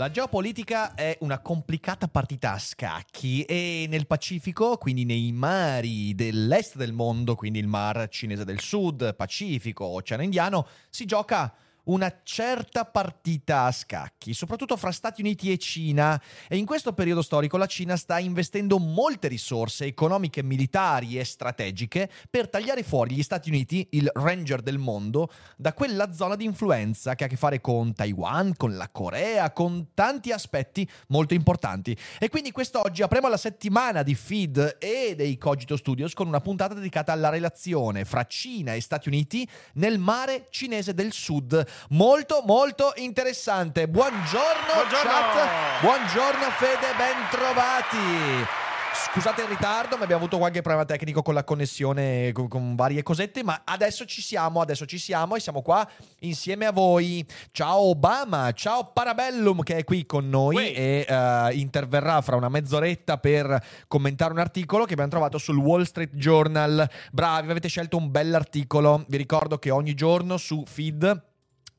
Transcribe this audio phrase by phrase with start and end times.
[0.00, 6.76] La geopolitica è una complicata partita a scacchi e nel Pacifico, quindi nei mari dell'est
[6.76, 12.84] del mondo, quindi il mar cinese del sud, Pacifico, Oceano Indiano, si gioca una certa
[12.84, 16.20] partita a scacchi, soprattutto fra Stati Uniti e Cina.
[16.48, 22.10] E in questo periodo storico la Cina sta investendo molte risorse economiche, militari e strategiche
[22.28, 27.14] per tagliare fuori gli Stati Uniti, il ranger del mondo, da quella zona di influenza
[27.14, 31.96] che ha a che fare con Taiwan, con la Corea, con tanti aspetti molto importanti.
[32.18, 36.74] E quindi quest'oggi apriamo la settimana di feed e dei Cogito Studios con una puntata
[36.74, 42.92] dedicata alla relazione fra Cina e Stati Uniti nel mare cinese del sud molto molto
[42.96, 43.88] interessante.
[43.88, 45.10] Buongiorno, Buongiorno.
[45.10, 48.58] chat, buongiorno Fede, ben trovati.
[48.92, 53.02] Scusate il ritardo, ma abbiamo avuto qualche problema tecnico con la connessione, con, con varie
[53.02, 55.88] cosette, ma adesso ci siamo, adesso ci siamo e siamo qua
[56.20, 57.24] insieme a voi.
[57.52, 60.72] Ciao Obama, ciao Parabellum che è qui con noi Uè.
[60.76, 65.82] e eh, interverrà fra una mezz'oretta per commentare un articolo che abbiamo trovato sul Wall
[65.82, 66.88] Street Journal.
[67.12, 69.04] Bravi, avete scelto un bell'articolo.
[69.08, 71.28] Vi ricordo che ogni giorno su feed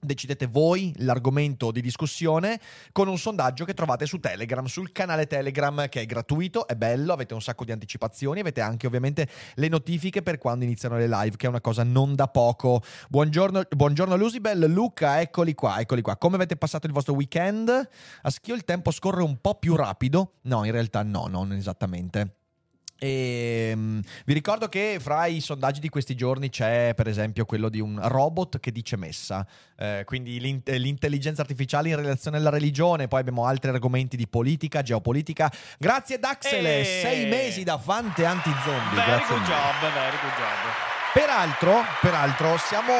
[0.03, 2.59] Decidete voi l'argomento di discussione
[2.91, 7.13] con un sondaggio che trovate su Telegram, sul canale Telegram che è gratuito, è bello,
[7.13, 11.35] avete un sacco di anticipazioni, avete anche ovviamente le notifiche per quando iniziano le live,
[11.38, 12.81] che è una cosa non da poco.
[13.09, 16.17] Buongiorno, buongiorno Lusibel, Luca, eccoli qua, eccoli qua.
[16.17, 17.69] Come avete passato il vostro weekend?
[17.69, 20.38] A Schio il tempo scorre un po' più rapido?
[20.45, 22.41] No, in realtà no, non esattamente.
[23.03, 27.67] E, mm, vi ricordo che fra i sondaggi di questi giorni c'è per esempio quello
[27.67, 29.44] di un robot che dice messa,
[29.81, 34.84] Eh, quindi l'in- l'intelligenza artificiale in relazione alla religione, poi abbiamo altri argomenti di politica,
[34.84, 35.51] geopolitica.
[35.79, 36.84] Grazie Daxele, Eh.
[37.01, 38.94] sei mesi da fante anti-zombie.
[38.94, 40.72] Very grazie good job, very good job.
[41.16, 42.94] Peraltro, peraltro, siamo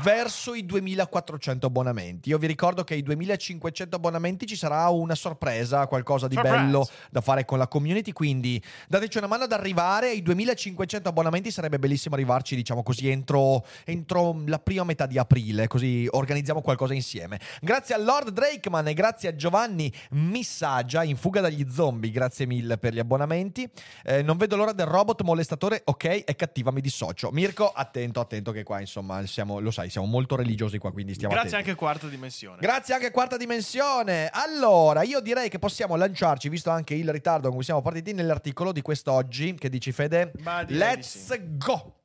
[0.00, 2.30] verso i 2400 abbonamenti.
[2.30, 6.56] Io vi ricordo che ai 2500 abbonamenti ci sarà una sorpresa, qualcosa di Surprise.
[6.56, 11.50] bello da fare con la community, quindi dateci una mano ad arrivare ai 2500 abbonamenti,
[11.50, 16.94] sarebbe bellissimo arrivarci, diciamo così, entro, entro la prima metà di aprile, così organizziamo qualcosa
[16.94, 17.38] insieme.
[17.60, 22.78] Grazie a Lord Drakeman e grazie a Giovanni Missaggia in fuga dagli zombie, grazie mille
[22.78, 23.68] per gli abbonamenti.
[24.04, 27.30] Eh, non vedo l'ora del robot molestatore, ok, è cattiva, mi dissocio.
[27.30, 31.32] Mirko, attento, attento che qua insomma siamo, lo sai, siamo molto religiosi qua, quindi stiamo
[31.32, 31.70] Grazie attenti.
[31.70, 32.58] anche quarta dimensione.
[32.60, 34.28] Grazie anche quarta dimensione.
[34.32, 38.72] Allora, io direi che possiamo lanciarci, visto anche il ritardo con cui siamo partiti, nell'articolo
[38.72, 39.54] di quest'oggi.
[39.54, 40.32] Che dici, Fede?
[40.66, 41.40] Di Let's sì.
[41.56, 41.96] go!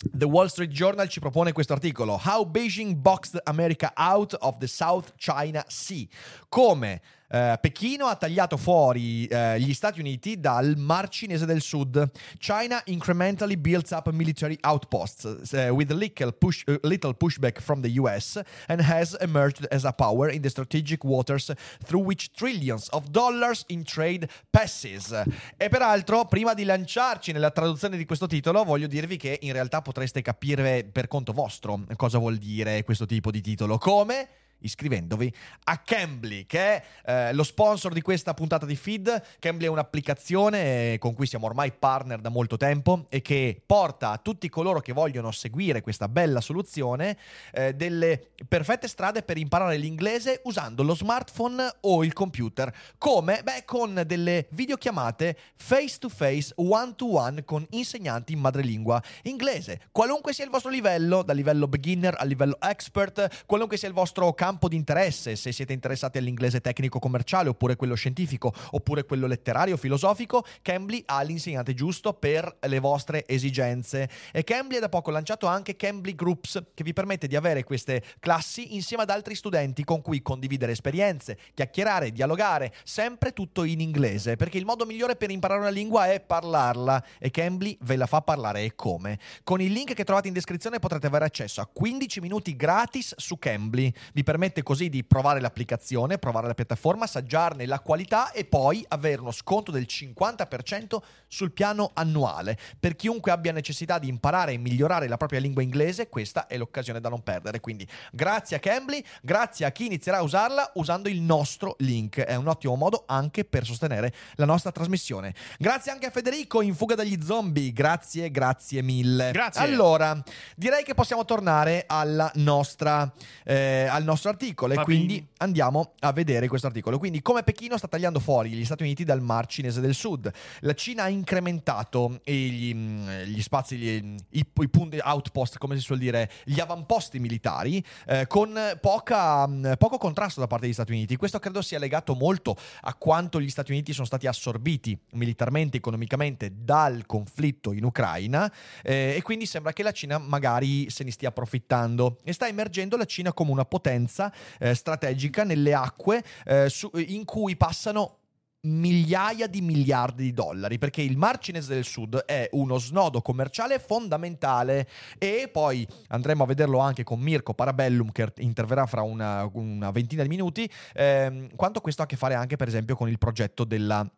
[0.00, 4.68] The Wall Street Journal ci propone questo articolo: How Beijing boxed America out of the
[4.68, 6.06] South China Sea.
[6.48, 12.10] Come eh, Pechino ha tagliato fuori eh, gli Stati Uniti dal Mar Cinese del Sud.
[12.38, 18.40] China incrementally builds up military outposts eh, with little, push, little pushback from the US
[18.66, 21.52] and has emerged as a power in the strategic waters
[21.84, 25.12] through which trillions of dollars in trade passes.
[25.56, 29.82] E peraltro, prima di lanciarci nella traduzione di questo titolo, voglio dirvi che in realtà
[29.82, 33.78] potreste capire per conto vostro cosa vuol dire questo tipo di titolo.
[33.78, 34.28] Come?
[34.60, 35.32] Iscrivendovi
[35.64, 39.22] a Cambly, che è eh, lo sponsor di questa puntata di feed.
[39.38, 44.10] Cambly è un'applicazione eh, con cui siamo ormai partner da molto tempo e che porta
[44.10, 47.16] a tutti coloro che vogliono seguire questa bella soluzione
[47.52, 52.74] eh, delle perfette strade per imparare l'inglese usando lo smartphone o il computer.
[52.98, 53.42] Come?
[53.42, 59.80] Beh, con delle videochiamate face to face, one to one con insegnanti in madrelingua inglese.
[59.92, 64.32] Qualunque sia il vostro livello, da livello beginner a livello expert, qualunque sia il vostro
[64.32, 69.76] campo di interesse, se siete interessati all'inglese tecnico commerciale oppure quello scientifico oppure quello letterario
[69.76, 74.08] filosofico, Cambly ha l'insegnante giusto per le vostre esigenze.
[74.32, 78.02] E Cambly ha da poco lanciato anche Cambly Groups che vi permette di avere queste
[78.18, 84.36] classi insieme ad altri studenti con cui condividere esperienze, chiacchierare, dialogare, sempre tutto in inglese,
[84.36, 88.22] perché il modo migliore per imparare una lingua è parlarla e Cambly ve la fa
[88.22, 89.18] parlare e come.
[89.44, 93.38] Con il link che trovate in descrizione potrete avere accesso a 15 minuti gratis su
[93.38, 93.92] Cambly.
[94.12, 98.84] Vi permette permette così di provare l'applicazione, provare la piattaforma, assaggiarne la qualità e poi
[98.86, 102.56] avere uno sconto del 50% sul piano annuale.
[102.78, 107.00] Per chiunque abbia necessità di imparare e migliorare la propria lingua inglese, questa è l'occasione
[107.00, 107.58] da non perdere.
[107.58, 112.20] Quindi grazie a Cambly, grazie a chi inizierà a usarla usando il nostro link.
[112.20, 115.34] È un ottimo modo anche per sostenere la nostra trasmissione.
[115.58, 117.72] Grazie anche a Federico in fuga dagli zombie.
[117.72, 119.32] Grazie, grazie mille.
[119.32, 119.62] Grazie.
[119.62, 120.22] Allora,
[120.54, 123.12] direi che possiamo tornare alla nostra,
[123.42, 126.98] eh, al nostro articolo Va e quindi andiamo a vedere questo articolo.
[126.98, 130.30] Quindi, come Pechino sta tagliando fuori gli Stati Uniti dal Mar Cinese del Sud,
[130.60, 135.98] la Cina ha incrementato gli, gli spazi, gli- i, i punti outpost, come si suol
[135.98, 141.16] dire, gli avamposti militari, eh, con poca, mh, poco contrasto da parte degli Stati Uniti.
[141.16, 146.52] Questo credo sia legato molto a quanto gli Stati Uniti sono stati assorbiti militarmente, economicamente
[146.54, 148.52] dal conflitto in Ucraina
[148.82, 152.96] eh, e quindi sembra che la Cina magari se ne stia approfittando e sta emergendo
[152.96, 154.17] la Cina come una potenza
[154.58, 158.18] eh, strategica nelle acque eh, su- in cui passano
[158.60, 163.78] migliaia di miliardi di dollari perché il Mar Cinese del Sud è uno snodo commerciale
[163.78, 169.90] fondamentale e poi andremo a vederlo anche con Mirko Parabellum che interverrà fra una, una
[169.92, 173.18] ventina di minuti ehm, quanto questo ha a che fare anche per esempio con il
[173.18, 174.08] progetto della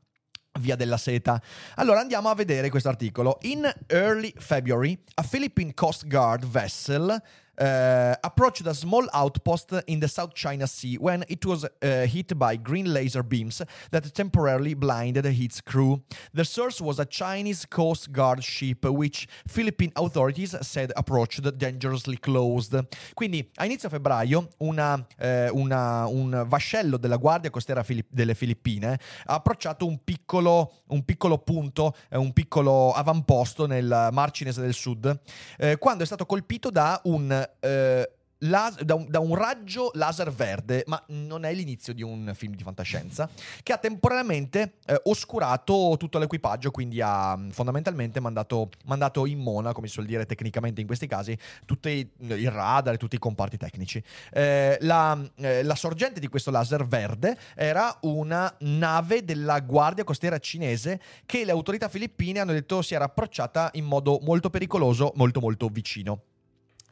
[0.59, 1.41] Via della Seta.
[1.77, 3.39] Allora andiamo a vedere questo articolo.
[3.43, 7.23] In early February, a Philippine Coast Guard vessel
[7.61, 12.37] uh, approached a small outpost in the South China Sea when it was uh, hit
[12.37, 16.03] by green laser beams that temporarily blinded its crew.
[16.33, 22.79] The source was a Chinese Coast Guard ship which Philippine authorities said approached dangerously closed.
[23.15, 28.99] Quindi a inizio febbraio una, eh, una- un vascello della Guardia Costiera Fili- delle Filippine
[29.27, 34.75] ha approcciato un piccolo, un piccolo punto, eh, un piccolo avamposto nel Mar Cinese del
[34.75, 35.21] Sud,
[35.59, 37.49] eh, quando è stato colpito da un...
[37.61, 38.11] eh,
[38.45, 42.55] las- da, un, da un raggio laser verde, ma non è l'inizio di un film
[42.55, 43.29] di fantascienza,
[43.63, 49.73] che ha temporaneamente eh, oscurato tutto l'equipaggio, quindi ha mh, fondamentalmente mandato, mandato in mona,
[49.75, 51.37] come si suol dire tecnicamente in questi casi,
[51.67, 54.03] tutti i- il radar e tutti i comparti tecnici.
[54.33, 60.39] Eh, la, eh, la sorgente di questo laser verde era una nave della Guardia Costiera
[60.39, 65.41] cinese che le autorità filippine hanno detto si era approcciata in modo molto pericoloso, molto
[65.41, 66.23] molto vicino.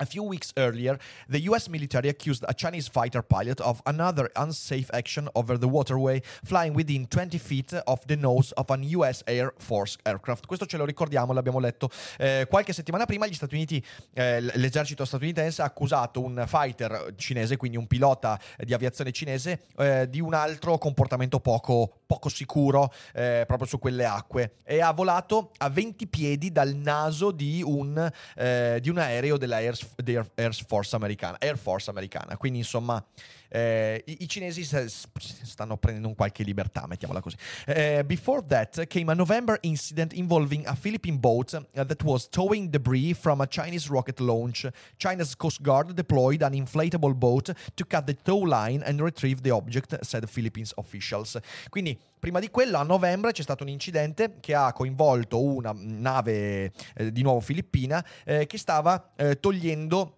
[0.01, 0.97] A few weeks earlier,
[1.29, 6.23] the US military accused a Chinese fighter pilot of another unsafe action over the waterway,
[6.45, 10.47] flying within 20 feet of the nose of an US Air Force aircraft.
[10.47, 13.27] Questo ce lo ricordiamo, l'abbiamo letto eh, qualche settimana prima.
[13.27, 13.85] Gli Stati Uniti,
[14.15, 20.09] eh, l'esercito statunitense ha accusato un fighter cinese, quindi un pilota di aviazione cinese, eh,
[20.09, 25.51] di un altro comportamento poco, poco sicuro eh, proprio su quelle acque e ha volato
[25.59, 29.88] a 20 piedi dal naso di un, eh, di un aereo della Air, della
[30.35, 32.37] Air Force americana, Air Force americana.
[32.37, 33.05] Quindi insomma
[33.49, 37.37] eh, i, i cinesi stanno prendendo un qualche libertà, mettiamola così.
[37.67, 42.71] Eh, before that came a November incident involving a Philippine boat uh, that was towing
[42.71, 44.67] debris from a Chinese rocket launch.
[44.97, 49.51] China's Coast Guard deployed an inflatable boat to cut the tow line and retrieve the
[49.51, 51.39] object, said Philippines officials.
[51.71, 56.73] Quindi Prima di quello, a novembre, c'è stato un incidente che ha coinvolto una nave
[56.97, 60.18] eh, di nuovo filippina eh, che stava eh, togliendo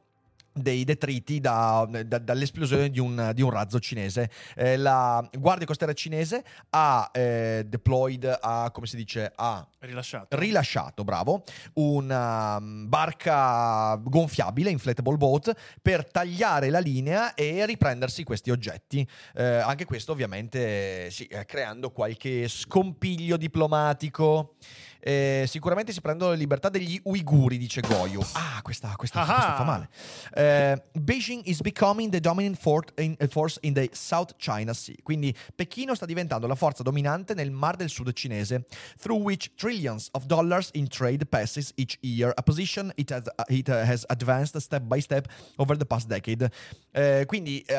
[0.62, 4.30] dei detriti da- da- dall'esplosione di un, di un razzo cinese.
[4.56, 10.36] Eh, la Guardia Costiera cinese ha eh, deployed, ha, come si dice, ha Rilasciato.
[10.36, 11.42] rilasciato, bravo,
[11.74, 19.06] una mm, barca gonfiabile, inflatable boat, per tagliare la linea e riprendersi questi oggetti.
[19.34, 24.54] Eh, anche questo ovviamente sì, eh, creando qualche scompiglio diplomatico.
[25.02, 28.20] Eh, sicuramente si prendono le libertà degli uiguri, dice Goyu.
[28.32, 29.88] Ah, questa, questa, questa fa male.
[30.34, 30.49] Eh,
[30.92, 32.58] Beijing is becoming the dominant
[32.96, 34.96] in- eh, force in the South China Sea.
[35.02, 38.64] Quindi Pechino sta diventando la forza dominante nel Mar del Sud cinese,
[38.98, 43.68] through which trillions of dollars in trade passes each year, a position it has, it
[43.68, 46.50] has advanced step by step over the past decade.
[46.92, 47.76] Eh, quindi eh,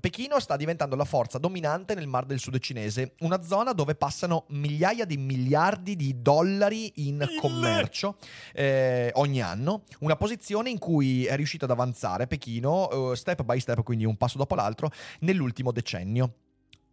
[0.00, 4.44] Pechino sta diventando la forza dominante nel Mar del Sud cinese, una zona dove passano
[4.48, 8.16] migliaia di miliardi di dollari in commercio
[8.52, 11.79] eh, ogni anno, una posizione in cui è riuscito ad avanzare
[12.26, 16.34] Pechino eh, step by step, quindi un passo dopo l'altro, nell'ultimo decennio.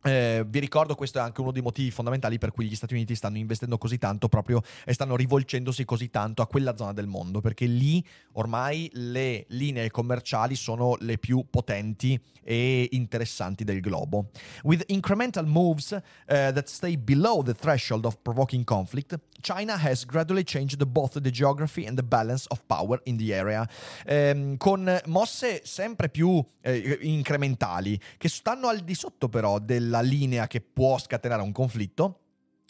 [0.08, 3.14] Eh, vi ricordo, questo è anche uno dei motivi fondamentali per cui gli Stati Uniti
[3.14, 7.42] stanno investendo così tanto proprio e stanno rivolgendosi così tanto a quella zona del mondo,
[7.42, 8.02] perché lì
[8.34, 14.30] ormai le linee commerciali sono le più potenti e interessanti del globo.
[14.64, 20.44] With incremental moves uh, that stay below the threshold of provoking conflict, China has gradually
[20.44, 23.68] changed both the geography and the balance of power in the area,
[24.06, 30.48] ehm, con mosse sempre più eh, incrementali, che stanno al di sotto però della linea
[30.48, 32.22] che può scatenare un conflitto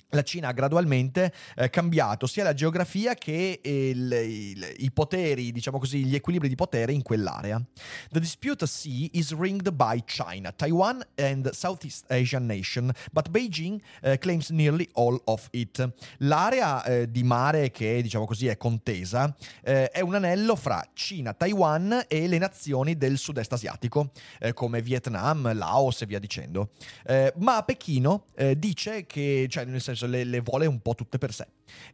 [0.09, 5.79] la Cina ha gradualmente eh, cambiato sia la geografia che il, il, i poteri, diciamo
[5.79, 7.61] così, gli equilibri di potere in quell'area.
[8.09, 14.15] The dispute sea is ringed by China, Taiwan and Southeast Asian nation, but Beijing uh,
[14.17, 15.85] claims nearly all of it.
[16.19, 21.33] L'area eh, di mare che, diciamo così, è contesa eh, è un anello fra Cina,
[21.33, 26.69] Taiwan e le nazioni del sud-est asiatico, eh, come Vietnam, Laos e via dicendo.
[27.05, 28.25] Eh, ma Pechino
[28.57, 31.47] dice che, cioè nel senso senso le, le vuole un po' tutte per sé.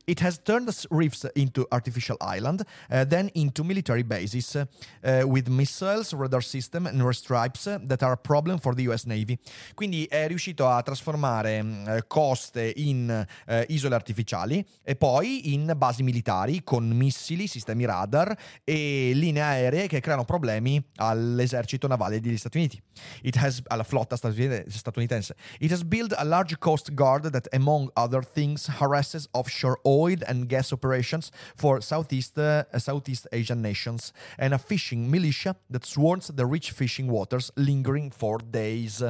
[0.05, 6.13] It has turned reefs into artificial island, uh, then into military bases uh, with missiles,
[6.13, 9.37] radar system and airstripes that are a problem for the US Navy.
[9.73, 16.03] Quindi è riuscito a trasformare uh, coste in uh, isole artificiali e poi in basi
[16.03, 22.57] militari con missili, sistemi radar e linee aeree che creano problemi all'esercito navale degli Stati
[22.57, 22.81] Uniti.
[23.21, 25.35] It has, alla flotta statunitense.
[25.59, 30.47] It has built a large coast guard that among other things, harasses offshore oil and
[30.47, 36.45] gas operations for Southeast, uh, Southeast Asian nations, and a fishing militia that swarms the
[36.45, 39.03] rich fishing waters, lingering for days.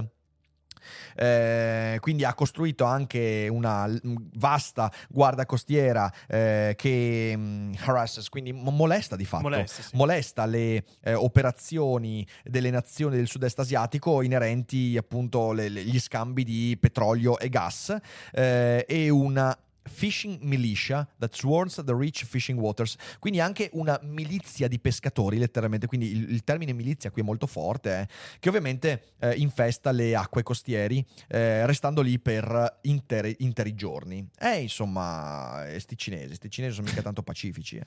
[1.15, 3.89] Eh, quindi ha costruito anche una
[4.35, 9.95] vasta guardia costiera eh, che mh, mm, harasses, quindi molesta di fatto, molesta, sì.
[9.95, 17.39] molesta le eh, operazioni delle nazioni del sud-est asiatico inerenti appunto agli scambi di petrolio
[17.39, 17.95] e gas
[18.31, 24.67] eh, e una fishing militia that swarms the rich fishing waters, quindi anche una milizia
[24.67, 28.07] di pescatori, letteralmente, quindi il, il termine milizia qui è molto forte, eh,
[28.39, 34.27] che ovviamente eh, infesta le acque costieri, eh, restando lì per interi, interi giorni.
[34.39, 37.77] Eh, insomma, eh, sti cinesi, sti cinesi sono mica tanto pacifici.
[37.77, 37.83] Eh.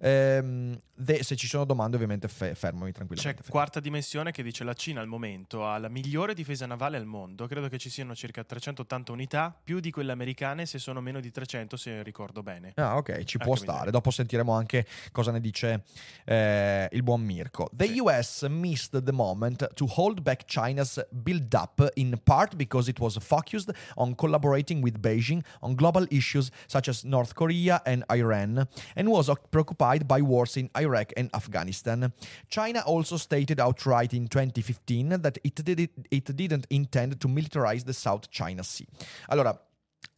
[0.00, 3.42] Ehm, de, se ci sono domande, ovviamente fe, fermami tranquillamente.
[3.42, 7.06] C'è quarta dimensione che dice la Cina al momento ha la migliore difesa navale al
[7.06, 11.20] mondo, credo che ci siano circa 380 unità, più di quelle americane se sono meno
[11.20, 12.72] di 300 se ricordo bene.
[12.76, 13.88] Ah, ok, ci può stare.
[13.88, 13.90] Migliore.
[13.90, 15.84] Dopo sentiremo anche cosa ne dice
[16.24, 17.70] eh, il buon Mirko.
[17.72, 17.98] The sì.
[17.98, 23.16] US missed the moment to hold back China's build up in part because it was
[23.18, 29.08] focused on collaborating with Beijing on global issues such as North Korea and Iran and
[29.08, 32.12] was preoccupied by wars in Iraq and Afghanistan.
[32.48, 37.84] China also stated outright in 2015 that it, did it, it didn't intend to militarize
[37.84, 38.86] the South China Sea.
[39.28, 39.58] Allora,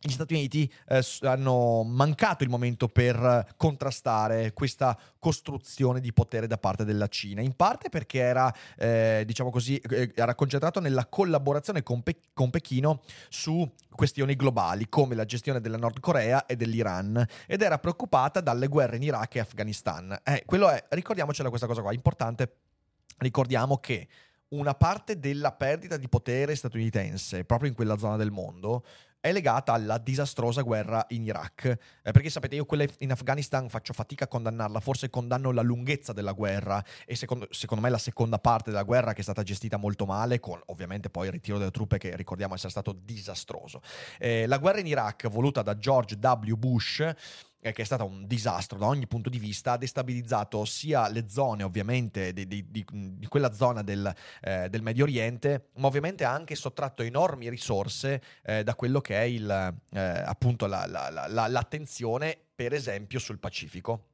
[0.03, 6.57] gli Stati Uniti eh, hanno mancato il momento per contrastare questa costruzione di potere da
[6.57, 11.83] parte della Cina, in parte perché era, eh, diciamo così, eh, era concentrato nella collaborazione
[11.83, 17.23] con, Pe- con, Pechino su questioni globali come la gestione della Nord Corea e dell'Iran
[17.47, 20.19] ed era preoccupata dalle guerre in Iraq e Afghanistan.
[20.25, 22.55] Eh, quello è, ricordiamocela questa cosa qua, importante,
[23.19, 24.09] ricordiamo che
[24.51, 28.83] una parte della perdita di potere statunitense proprio in quella zona del mondo
[29.21, 31.65] è legata alla disastrosa guerra in Iraq.
[32.03, 36.13] Eh, perché sapete, io quella in Afghanistan faccio fatica a condannarla, forse condanno la lunghezza
[36.13, 39.77] della guerra e secondo, secondo, me la seconda parte della guerra che è stata gestita
[39.77, 43.83] molto male, con ovviamente poi il ritiro delle truppe che ricordiamo essere stato disastroso.
[44.19, 46.55] Eh, la guerra in Iraq, voluta da George W.
[46.55, 47.07] Bush,
[47.61, 51.63] che è stata un disastro da ogni punto di vista, ha destabilizzato sia le zone
[51.63, 56.33] ovviamente di, di, di, di quella zona del, eh, del, Medio Oriente, ma ovviamente ha
[56.33, 61.47] anche sottratto enormi risorse eh, da quello che è il, eh, appunto la, la, la,
[61.49, 64.07] l'attenzione per esempio sul Pacifico.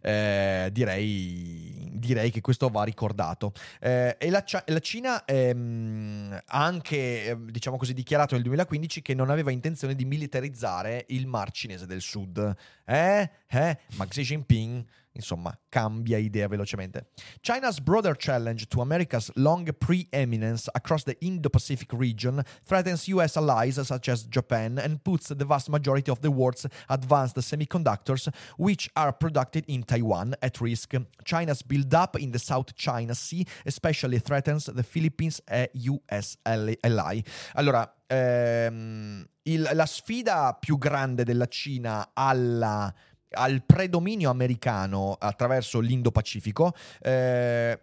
[0.00, 3.52] Eh, direi, direi, che questo va ricordato.
[3.80, 9.14] Eh, e la, la Cina ehm, ha anche, ehm, diciamo così, dichiarato nel 2015 che
[9.14, 12.54] non aveva intenzione di militarizzare il Mar Cinese del Sud.
[12.84, 13.30] Eh?
[13.48, 13.78] Eh?
[13.94, 17.06] Ma Xi Jinping insomma, cambia idea velocemente.
[17.40, 24.08] China's broader challenge to America's long preeminence across the Indo-Pacific region threatens US allies such
[24.08, 29.34] as Japan and puts the vast majority of the world's advanced semiconductors, which are produced
[29.66, 30.94] in Taiwan, at risk.
[31.24, 37.22] China's build-up in the South China Sea especially threatens the Philippines e US ally.
[37.54, 42.92] Allora, ehm, il, la sfida più grande della Cina alla
[43.34, 46.72] al predominio americano attraverso l'Indo-Pacifico.
[47.00, 47.78] Eh,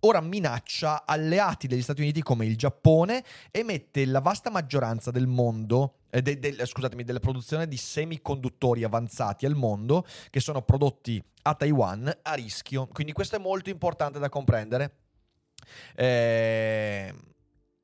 [0.00, 5.26] ora minaccia alleati degli Stati Uniti come il Giappone e mette la vasta maggioranza del
[5.26, 11.22] mondo, eh, de- de- scusatemi, della produzione di semiconduttori avanzati al mondo che sono prodotti
[11.42, 12.86] a Taiwan a rischio.
[12.86, 14.94] Quindi questo è molto importante da comprendere.
[15.94, 17.14] Eh,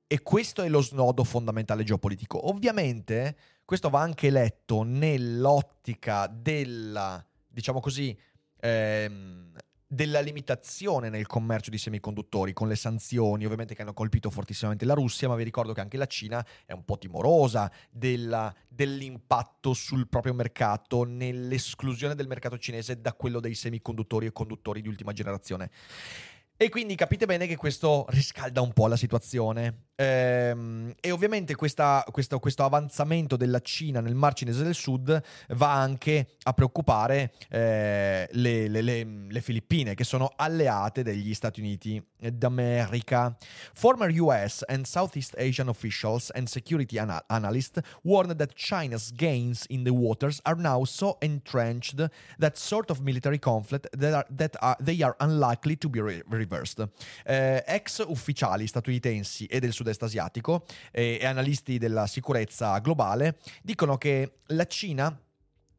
[0.09, 2.49] e questo è lo snodo fondamentale geopolitico.
[2.49, 8.17] Ovviamente questo va anche letto nell'ottica della, diciamo così,
[8.61, 9.53] ehm,
[9.89, 14.95] della limitazione nel commercio di semiconduttori con le sanzioni ovviamente che hanno colpito fortissimamente la
[14.95, 20.09] Russia, ma vi ricordo che anche la Cina è un po' timorosa della, dell'impatto sul
[20.09, 25.71] proprio mercato nell'esclusione del mercato cinese da quello dei semiconduttori e conduttori di ultima generazione.
[26.57, 29.86] E quindi capite bene che questo riscalda un po' la situazione.
[29.99, 35.73] Ehm, e ovviamente questa, questo, questo, avanzamento della Cina nel Mar Cinese del Sud va
[35.73, 42.03] anche a preoccupare eh, le, le, le, le, Filippine, che sono alleate degli Stati Uniti
[42.19, 43.35] d'America.
[43.73, 49.83] Former US and Southeast Asian officials and security ana- analysts warned that China's gains in
[49.83, 52.07] the waters are now so entrenched
[52.39, 56.23] that sort of military conflict that, are, that are, they are unlikely to be re-
[56.29, 56.87] reversed.
[57.25, 63.39] Eh, ex ufficiali statunitensi e del Sud sud-est asiatico e, e analisti della sicurezza globale
[63.63, 65.17] dicono che la Cina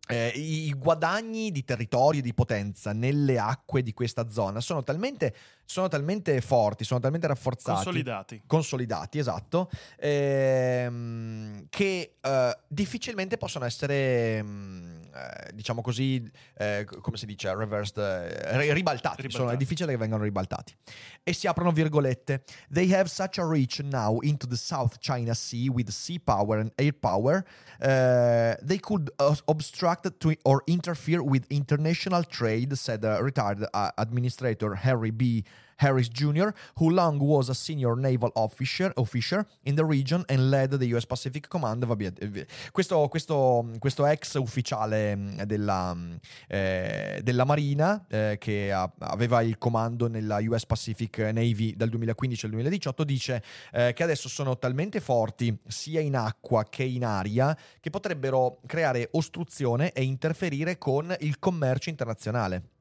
[0.09, 5.35] eh, i guadagni di territorio di potenza nelle acque di questa zona sono talmente,
[5.67, 7.83] sono talmente forti, sono talmente rafforzati.
[7.83, 8.41] Consolidati.
[8.47, 9.69] Consolidati, esatto.
[9.99, 16.23] Ehm, che eh, difficilmente possono essere, mm, eh, diciamo così,
[16.57, 19.23] eh, come si dice, reversed, eh, ribaltati.
[19.23, 19.29] ribaltati.
[19.29, 20.73] Sono, è difficile che vengano ribaltati.
[21.21, 22.45] E si aprono virgolette.
[22.71, 26.71] They have such a reach now into the South China Sea with sea power and
[26.75, 27.45] air power.
[27.81, 30.09] Uh, they could uh, obstruct
[30.43, 35.43] or interfere with international trade, said uh, retired administrator Harry B.
[35.77, 40.71] Harris Jr., who long was a senior naval officer, officer in the region and led
[40.77, 41.85] the US Pacific Command.
[41.85, 46.15] Vabbè, eh, questo, questo, questo, ex ufficiale mm, della, mm,
[46.47, 52.45] eh, della Marina, eh, che ha, aveva il comando nella US Pacific Navy dal 2015
[52.45, 57.55] al 2018, dice eh, che adesso sono talmente forti sia in acqua che in aria
[57.79, 62.76] che potrebbero creare ostruzione e interferire con il commercio internazionale.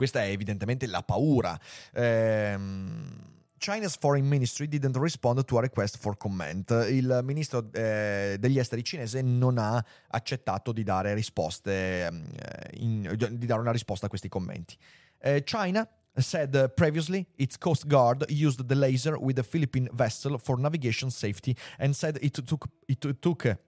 [0.00, 1.60] Questa è evidentemente la paura.
[1.92, 3.18] Ehm,
[3.58, 6.70] China's Foreign Ministry didn't respond to a request for comment.
[6.88, 12.10] Il ministro eh, degli esteri cinese non ha accettato di dare risposte, eh,
[12.78, 14.74] in, di dare una risposta a questi commenti.
[15.18, 20.58] Eh, China said previously its Coast Guard used the laser with a Philippine vessel for
[20.58, 23.58] navigation safety and said it took, it took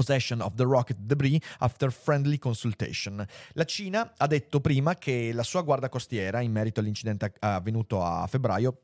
[0.00, 3.22] possession of the rocket debris after friendly consultation.
[3.52, 8.26] La Cina ha detto prima che la sua guardia costiera, in merito all'incidente avvenuto a
[8.26, 8.78] febbraio,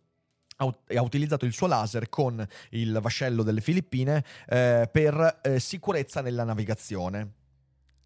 [0.58, 6.44] ha utilizzato il suo laser con il vascello delle Filippine eh, per eh, sicurezza nella
[6.44, 7.44] navigazione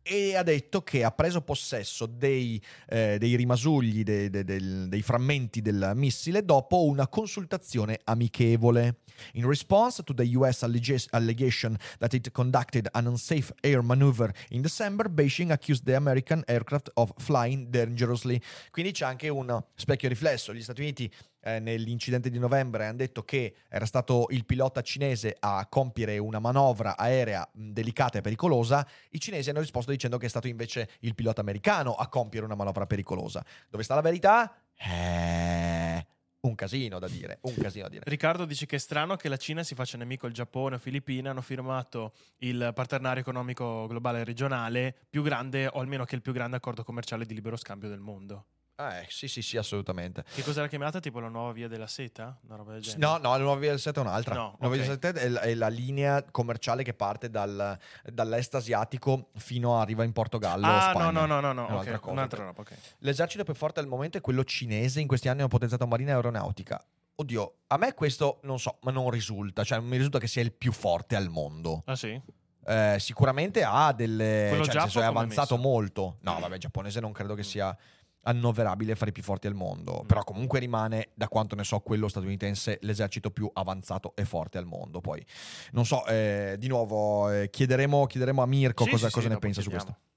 [0.03, 5.61] e ha detto che ha preso possesso dei, eh, dei rimasugli, dei, dei, dei, frammenti
[5.61, 9.01] del missile dopo una consultazione amichevole.
[9.35, 15.11] In response to the US allegation that it conducted an unsafe air maneuver in December,
[15.11, 18.41] Beijing accused the American aircraft of flying dangerously.
[18.71, 20.55] Quindi c'è anche un specchio riflesso.
[20.55, 25.37] Gli Stati Uniti eh, nell'incidente di novembre hanno detto che era stato il pilota cinese
[25.39, 30.29] a compiere una manovra aerea delicata e pericolosa, i cinesi hanno risposto dicendo che è
[30.29, 33.45] stato invece il pilota americano a compiere una manovra pericolosa.
[33.69, 34.55] Dove sta la verità?
[34.77, 36.07] Eh,
[36.41, 38.05] un casino da dire, un casino da dire.
[38.07, 41.29] Riccardo dice che è strano che la Cina si faccia nemico il Giappone o Filippine,
[41.29, 46.57] hanno firmato il partenario economico globale regionale più grande, o almeno che il più grande
[46.57, 48.47] accordo commerciale di libero scambio del mondo.
[48.89, 50.25] Eh, sì, sì, sì, assolutamente.
[50.35, 51.01] Che cosa era chiamata?
[51.01, 52.39] Tipo la nuova via della seta?
[52.47, 53.01] Una roba del genere?
[53.01, 54.35] No, no, la nuova via della seta è un'altra.
[54.35, 54.79] No, la nuova okay.
[54.79, 59.77] via della seta è la, è la, linea commerciale che parte dal, dall'est asiatico fino
[59.77, 60.67] a arriva in Portogallo.
[60.67, 61.11] Ah, Spagna.
[61.11, 61.99] no, no, no, no, okay.
[61.99, 62.61] cosa, un'altra roba.
[62.63, 62.79] Okay.
[62.99, 65.01] L'esercito più forte al momento è quello cinese.
[65.01, 66.83] In questi anni hanno potenziato marina e aeronautica.
[67.17, 69.63] Oddio, a me questo non so, ma non risulta.
[69.63, 71.83] Cioè, mi risulta che sia il più forte al mondo.
[71.85, 72.19] Ah, sì?
[72.65, 74.47] Eh, sicuramente ha delle.
[74.49, 76.19] Quello cioè, senso, è avanzato molto.
[76.21, 77.45] No, vabbè, giapponese non credo che mm.
[77.45, 77.77] sia
[78.23, 80.07] annoverabile fra i più forti al mondo, mm.
[80.07, 84.67] però comunque rimane, da quanto ne so, quello statunitense l'esercito più avanzato e forte al
[84.67, 85.01] mondo.
[85.01, 85.25] Poi,
[85.73, 89.33] non so, eh, di nuovo, eh, chiederemo, chiederemo, a Mirko sì, cosa, sì, cosa sì,
[89.33, 89.85] ne pensa chiediamo.
[89.85, 90.09] su questo.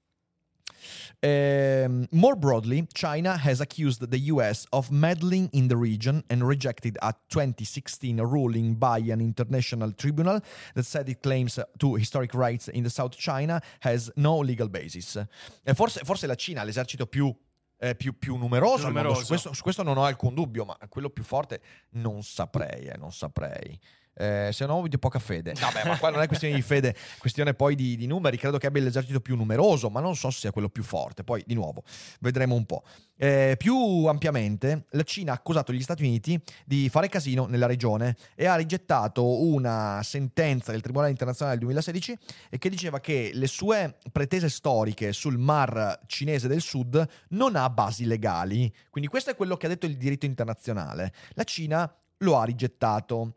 [1.24, 6.98] Um, more broadly, China has accused the US of meddling in the region and rejected
[7.00, 10.42] a 2016 ruling by an international tribunal
[10.74, 15.16] that said it claims to historic rights in the South China has no legal basis.
[15.64, 17.34] E forse, forse la Cina, l'esercito più
[17.78, 19.20] eh, più, più numeroso, numeroso.
[19.20, 21.60] Su, questo, su questo non ho alcun dubbio, ma quello più forte
[21.90, 23.78] non saprei, eh, non saprei.
[24.16, 25.52] Eh, se no, di poca fede.
[25.58, 28.36] Vabbè, ma qua non è questione di fede, è questione poi di, di numeri.
[28.36, 31.24] Credo che abbia l'esercito più numeroso, ma non so se sia quello più forte.
[31.24, 31.82] Poi, di nuovo,
[32.20, 32.84] vedremo un po'.
[33.16, 38.16] Eh, più ampiamente, la Cina ha accusato gli Stati Uniti di fare casino nella regione
[38.34, 42.18] e ha rigettato una sentenza del Tribunale internazionale del 2016
[42.50, 47.70] e che diceva che le sue pretese storiche sul Mar cinese del Sud non ha
[47.70, 48.72] basi legali.
[48.90, 51.12] Quindi questo è quello che ha detto il diritto internazionale.
[51.34, 53.36] La Cina lo ha rigettato.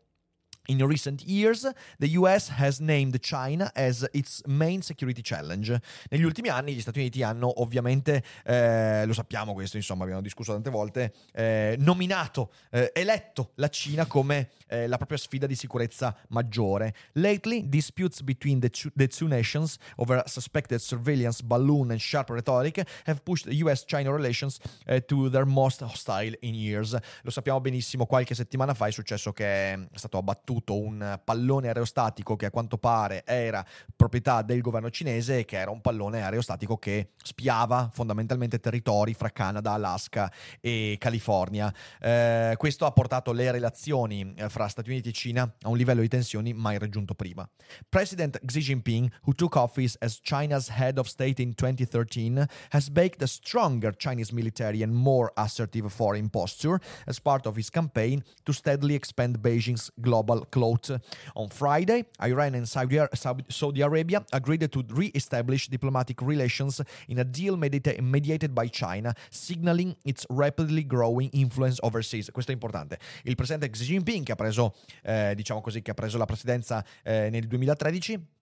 [0.70, 1.66] In recent years,
[1.98, 5.80] the US has named China as its main security challenge.
[6.10, 10.52] Negli ultimi anni gli Stati Uniti hanno ovviamente, eh, lo sappiamo questo, insomma, abbiamo discusso
[10.52, 16.14] tante volte, eh, nominato, eh, eletto la Cina come eh, la propria sfida di sicurezza
[16.28, 16.94] maggiore.
[17.12, 22.86] Lately, disputes between the two, the two nations over suspected surveillance balloon and sharp rhetoric
[23.06, 26.94] have pushed US-China relations eh, to their most hostile in years.
[27.22, 32.36] Lo sappiamo benissimo, qualche settimana fa è successo che è stato abbattuto un pallone aerostatico
[32.36, 36.76] che a quanto pare era proprietà del governo cinese e che era un pallone aerostatico
[36.76, 41.72] che spiava fondamentalmente territori fra Canada, Alaska e California.
[42.00, 46.00] Eh, questo ha portato le relazioni eh, fra Stati Uniti e Cina a un livello
[46.00, 47.48] di tensioni mai raggiunto prima.
[47.88, 53.22] President Xi Jinping, who took office as China's head of state in 2013, has baked
[53.22, 58.52] a stronger Chinese military and more assertive foreign posture as part of his campaign to
[58.52, 60.90] steadily expand Beijing's global clout.
[61.34, 68.52] On Friday, Iran and Saudi, Arabia agreed to re-establish diplomatic relations in a deal mediated
[68.52, 72.30] by China, signaling its rapidly growing influence overseas.
[72.30, 72.98] Questo è importante.
[73.24, 76.84] Il presidente Xi Jinping, che ha preso, eh, diciamo così, che ha preso la presidenza
[77.02, 78.37] eh, nel 2013,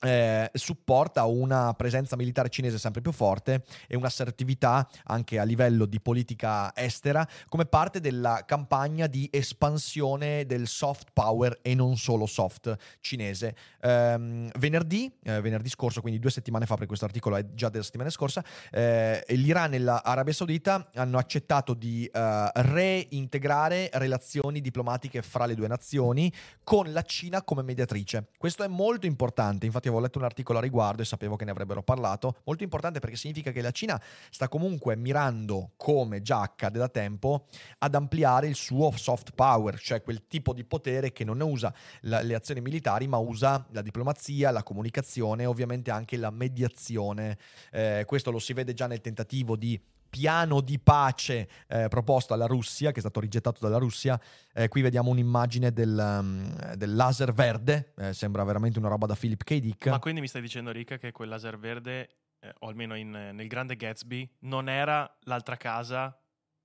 [0.00, 6.00] eh, supporta una presenza militare cinese sempre più forte e un'assertività anche a livello di
[6.00, 12.74] politica estera come parte della campagna di espansione del soft power e non solo soft
[13.00, 13.54] cinese.
[13.80, 17.84] Ehm, venerdì, eh, venerdì scorso, quindi due settimane fa, perché questo articolo è già della
[17.84, 25.46] settimana scorsa, eh, l'Iran e l'Arabia Saudita hanno accettato di eh, reintegrare relazioni diplomatiche fra
[25.46, 26.32] le due nazioni
[26.62, 28.28] con la Cina come mediatrice.
[28.36, 31.50] Questo è molto importante, infatti avevo letto un articolo a riguardo e sapevo che ne
[31.50, 36.78] avrebbero parlato, molto importante perché significa che la Cina sta comunque mirando, come già accade
[36.78, 37.46] da tempo,
[37.78, 42.22] ad ampliare il suo soft power, cioè quel tipo di potere che non usa la-
[42.22, 47.38] le azioni militari ma usa la diplomazia, la comunicazione e ovviamente anche la mediazione.
[47.70, 52.46] Eh, questo lo si vede già nel tentativo di piano di pace eh, proposto alla
[52.46, 54.20] Russia, che è stato rigettato dalla Russia.
[54.52, 59.14] Eh, qui vediamo un'immagine del, um, del laser verde, eh, sembra veramente una roba da
[59.14, 59.58] Philip K.
[59.58, 59.86] Dick.
[59.88, 62.08] Ma quindi mi stai dicendo, Rick, che quel laser verde,
[62.40, 66.18] eh, o almeno in- nel grande Gatsby, non era l'altra casa,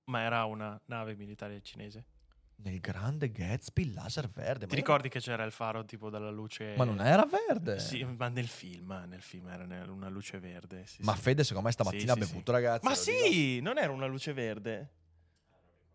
[0.06, 2.06] ma era una nave militare cinese?
[2.56, 4.66] Nel grande Gatsby il laser verde.
[4.66, 6.74] Ti ricordi che c'era il faro tipo dalla luce?
[6.76, 7.78] Ma non era verde.
[7.78, 10.86] Sì, ma nel film, nel film era una luce verde.
[10.86, 11.20] sì, Ma sì.
[11.20, 12.86] Fede, secondo me, stamattina ha bevuto, ragazzi.
[12.86, 14.90] Ma sì, non era una luce verde.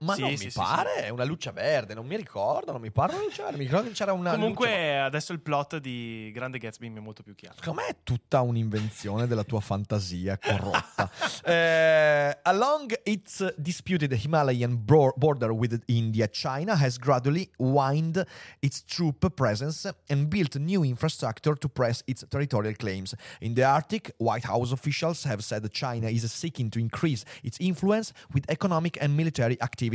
[0.01, 2.79] Ma Sì, non sì, mi sì, pare, è una luce verde, non mi ricordo, non
[2.79, 5.77] mi pare una luce verde, mi ricordo che c'era una Comunque luce- adesso il plot
[5.77, 7.55] di Grande Gatsby mi è molto più chiaro.
[7.57, 11.09] Secondo me è tutta un'invenzione della tua fantasia corrotta.
[11.49, 18.23] Eh, along its disputed Himalayan border with India, China has gradually widened
[18.59, 23.15] its troop presence and built new infrastructure to press its territorial claims.
[23.39, 28.13] In the Arctic, White House officials have said China is seeking to increase its influence
[28.33, 29.88] with economic and military activities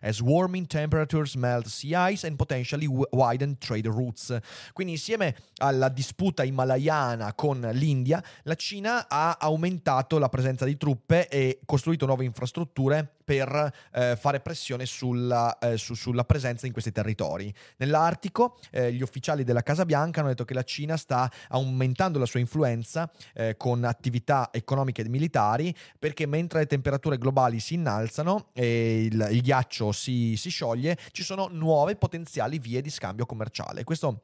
[0.00, 4.36] as warming temperatures melt sea ice and potentially widen trade routes.
[4.72, 11.28] Quindi insieme alla disputa himalayana con l'India, la Cina ha aumentato la presenza di truppe
[11.28, 16.90] e costruito nuove infrastrutture per eh, fare pressione sulla, eh, su- sulla presenza in questi
[16.90, 17.54] territori.
[17.76, 22.26] Nell'Artico, eh, gli ufficiali della Casa Bianca hanno detto che la Cina sta aumentando la
[22.26, 28.48] sua influenza eh, con attività economiche e militari perché mentre le temperature globali si innalzano
[28.52, 33.84] e il, il ghiaccio si, si scioglie, ci sono nuove potenziali vie di scambio commerciale.
[33.84, 34.22] Questo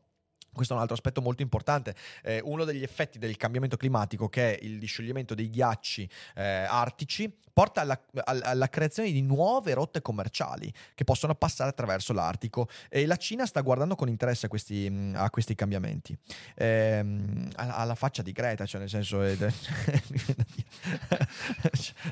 [0.57, 1.95] questo è un altro aspetto molto importante.
[2.23, 7.33] Eh, uno degli effetti del cambiamento climatico, che è il discioglimento dei ghiacci eh, artici,
[7.53, 12.69] porta alla, al- alla creazione di nuove rotte commerciali che possono passare attraverso l'Artico.
[12.89, 16.17] E la Cina sta guardando con interesse a questi, mh, a questi cambiamenti.
[16.57, 19.23] Ehm, alla, alla faccia di Greta, cioè nel senso.
[19.23, 19.55] è- dire.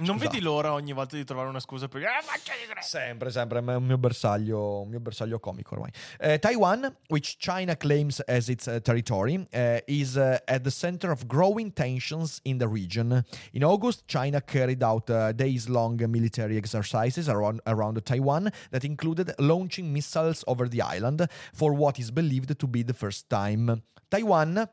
[0.01, 2.81] Non vedi l'ora ogni volta di trovare una scusa per ah, faccia di Greta.
[2.81, 5.91] Sempre, sempre, è un mio bersaglio, un mio bersaglio comico ormai.
[6.19, 11.13] Eh, Taiwan, which China claims as its uh, territory, uh, is uh, at the center
[11.13, 13.25] of growing tensions in the region.
[13.53, 19.93] In August, China carried out days long military exercises around, around Taiwan that included launching
[19.93, 23.83] missiles over the island for what is believed to be the first time.
[24.11, 24.69] Taiwan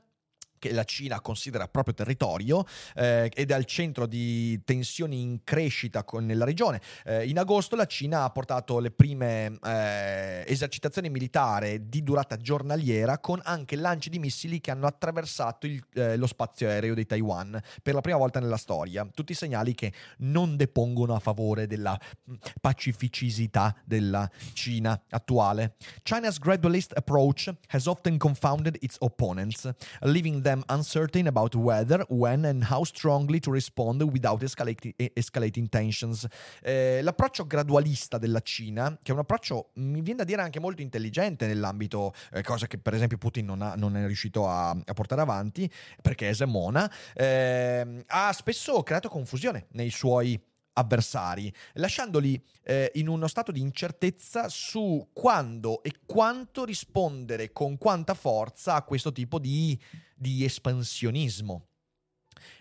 [0.61, 6.03] che la Cina considera proprio territorio eh, ed è al centro di tensioni in crescita
[6.03, 6.79] con, nella regione.
[7.03, 13.17] Eh, in agosto la Cina ha portato le prime eh, esercitazioni militari di durata giornaliera
[13.17, 17.59] con anche lanci di missili che hanno attraversato il, eh, lo spazio aereo di Taiwan
[17.81, 19.03] per la prima volta nella storia.
[19.11, 25.73] Tutti segnali che non depongono a favore della mm, pacificità della Cina attuale.
[26.03, 29.67] China's gradualist approach has often confounded its opponents,
[30.01, 35.69] leaving them them uncertain about whether, when and how strongly to respond without escalating, escalating
[35.69, 36.27] tensions.
[36.61, 40.81] Eh, l'approccio gradualista della Cina, che è un approccio, mi viene da dire, anche molto
[40.81, 44.93] intelligente nell'ambito, eh, cosa che per esempio Putin non, ha, non è riuscito a, a,
[44.93, 50.39] portare avanti, perché è esemona, eh, ha spesso creato confusione nei suoi
[50.73, 58.13] avversari, lasciandoli eh, in uno stato di incertezza su quando e quanto rispondere con quanta
[58.13, 59.77] forza a questo tipo di,
[60.21, 61.70] di espansionismo.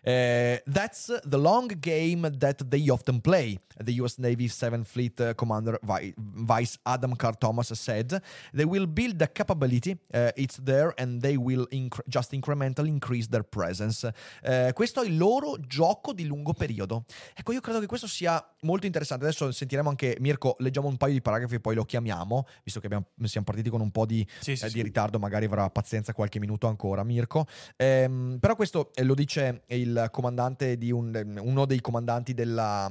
[0.06, 3.58] Uh, that's the long game that they often play.
[3.78, 8.86] The US Navy 7th Fleet uh, Commander Vi- Vice Adam Carr Thomas said, They will
[8.86, 14.10] build the capability, uh, it's there, and they will inc- just incrementally increase their presence.
[14.74, 17.04] Questo è il loro gioco di lungo periodo.
[17.34, 19.24] Ecco, io credo che questo sia molto interessante.
[19.24, 22.86] Adesso sentiremo anche, Mirko, leggiamo un paio di paragrafi e poi lo chiamiamo, visto che
[22.86, 24.82] abbiamo, siamo partiti con un po' di, sì, sì, di sì.
[24.82, 27.46] ritardo, magari avrà pazienza qualche minuto ancora, Mirko.
[27.76, 32.90] Um, però questo lo dice il comandante di un, uno dei comandanti della,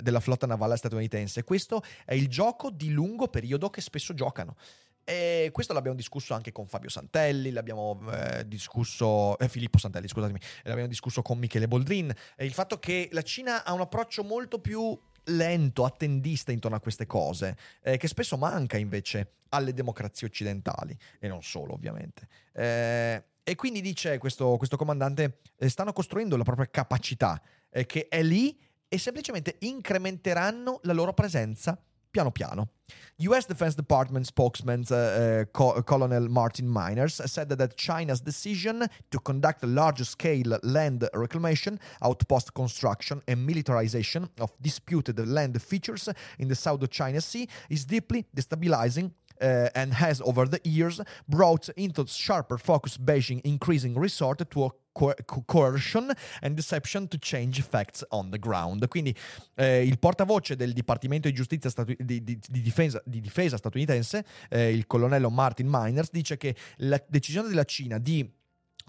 [0.00, 1.44] della flotta navale statunitense.
[1.44, 4.56] Questo è il gioco di lungo periodo che spesso giocano.
[5.04, 10.38] E questo l'abbiamo discusso anche con Fabio Santelli, l'abbiamo eh, discusso, eh, Filippo Santelli, scusatemi,
[10.62, 12.12] l'abbiamo discusso con Michele Boldrin.
[12.36, 16.80] E il fatto che la Cina ha un approccio molto più lento, attendista intorno a
[16.80, 22.28] queste cose, eh, che spesso manca invece alle democrazie occidentali, e non solo ovviamente.
[22.52, 28.08] Eh, e quindi dice questo, questo comandante, eh, stanno costruendo la propria capacità, eh, che
[28.08, 31.80] è lì e semplicemente incrementeranno la loro presenza
[32.12, 32.68] piano piano.
[33.16, 39.62] US Defense Department spokesman uh, Co- Colonel Martin Miners said that China's decision to conduct
[39.62, 46.54] a large scale land reclamation, outpost construction, and militarization of disputed land features in the
[46.54, 49.10] South China Sea is deeply destabilizing
[49.42, 54.70] uh, and has over the years brought into sharper focus Beijing increasing resort to a
[54.92, 55.14] co-
[55.46, 58.86] coercion and deception to change facts on the ground.
[58.88, 59.14] Quindi
[59.56, 64.24] eh, il portavoce del Dipartimento di Giustizia statu- di, di, di, difesa, di, difesa, statunitense,
[64.50, 68.28] eh, il colonnello Martin Miners, dice che la decisione della Cina di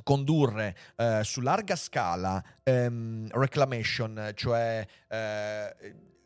[0.04, 5.76] condurre eh, su larga scala ehm, reclamation, cioè eh,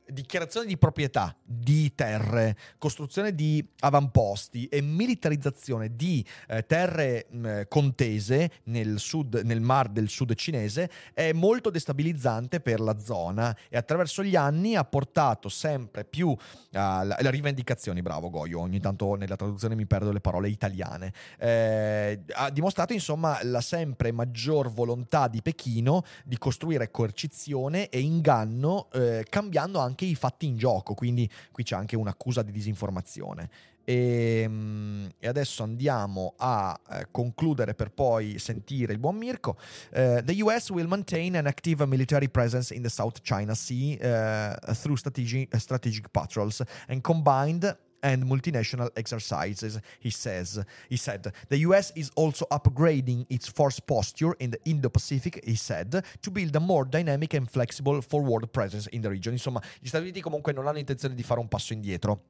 [0.09, 8.51] dichiarazione di proprietà di terre, costruzione di avamposti e militarizzazione di eh, terre mh, contese
[8.65, 14.23] nel, sud, nel mar del sud cinese è molto destabilizzante per la zona e attraverso
[14.23, 16.37] gli anni ha portato sempre più uh,
[16.71, 22.49] le rivendicazioni, bravo Goyo, ogni tanto nella traduzione mi perdo le parole italiane, eh, ha
[22.49, 29.79] dimostrato insomma la sempre maggior volontà di Pechino di costruire coercizione e inganno eh, cambiando
[29.79, 33.49] anche anche i fatti in gioco, quindi qui c'è anche un'accusa di disinformazione.
[33.83, 39.57] E, ehm, e, adesso andiamo a eh, concludere per poi sentire il buon Mirko.
[39.93, 44.73] Uh, the US will maintain an active military presence in the South China Sea uh,
[44.73, 47.75] through strategic, strategic patrols and combined
[48.07, 50.63] and multinational exercises, he says.
[50.89, 56.03] He said the US is also upgrading its force posture in the Indo-Pacific, he said,
[56.21, 59.33] to build a more dynamic and flexible forward presence in the region.
[59.33, 62.21] Insomma, gli Stati Uniti comunque non hanno intenzione di fare un passo indietro.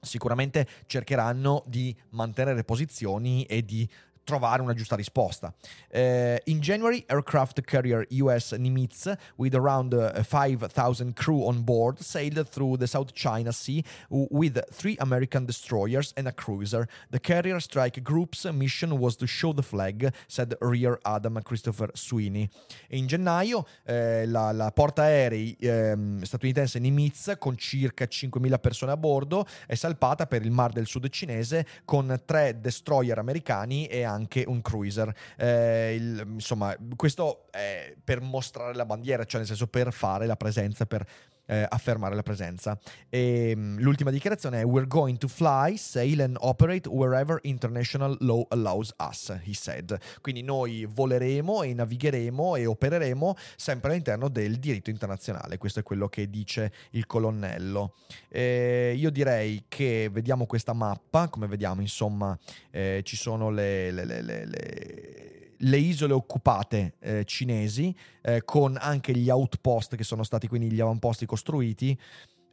[0.00, 3.88] Sicuramente cercheranno di mantenere posizioni e di
[4.24, 5.52] trovare una giusta risposta.
[5.92, 12.48] Uh, in January, aircraft carrier US Nimitz, with around uh, 5,000 crew on board, sailed
[12.48, 16.88] through the South China Sea with three American destroyers and a cruiser.
[17.10, 22.48] The carrier strike group's mission was to show the flag, said Rear Adam Christopher Sweeney.
[22.90, 29.46] In gennaio, eh, la, la portaerei eh, statunitense Nimitz, con circa 5.000 persone a bordo,
[29.66, 34.60] è salpata per il Mar del Sud cinese con tre destroyer americani e anche un
[34.60, 35.14] cruiser.
[35.36, 40.36] Eh, il, insomma, questo è per mostrare la bandiera, cioè nel senso per fare la
[40.36, 41.06] presenza, per
[41.46, 42.78] eh, affermare la presenza.
[43.08, 48.44] E, mh, l'ultima dichiarazione è We're going to fly, sail and operate wherever international law
[48.50, 49.96] allows us, he said.
[50.20, 55.58] Quindi noi voleremo e navigheremo e opereremo sempre all'interno del diritto internazionale.
[55.58, 57.94] Questo è quello che dice il colonnello.
[58.28, 62.38] Eh, io direi che vediamo questa mappa, come vediamo insomma
[62.70, 69.16] eh, ci sono le, le, le, le le isole occupate eh, cinesi, eh, con anche
[69.16, 71.98] gli outpost che sono stati quindi gli avamposti costruiti.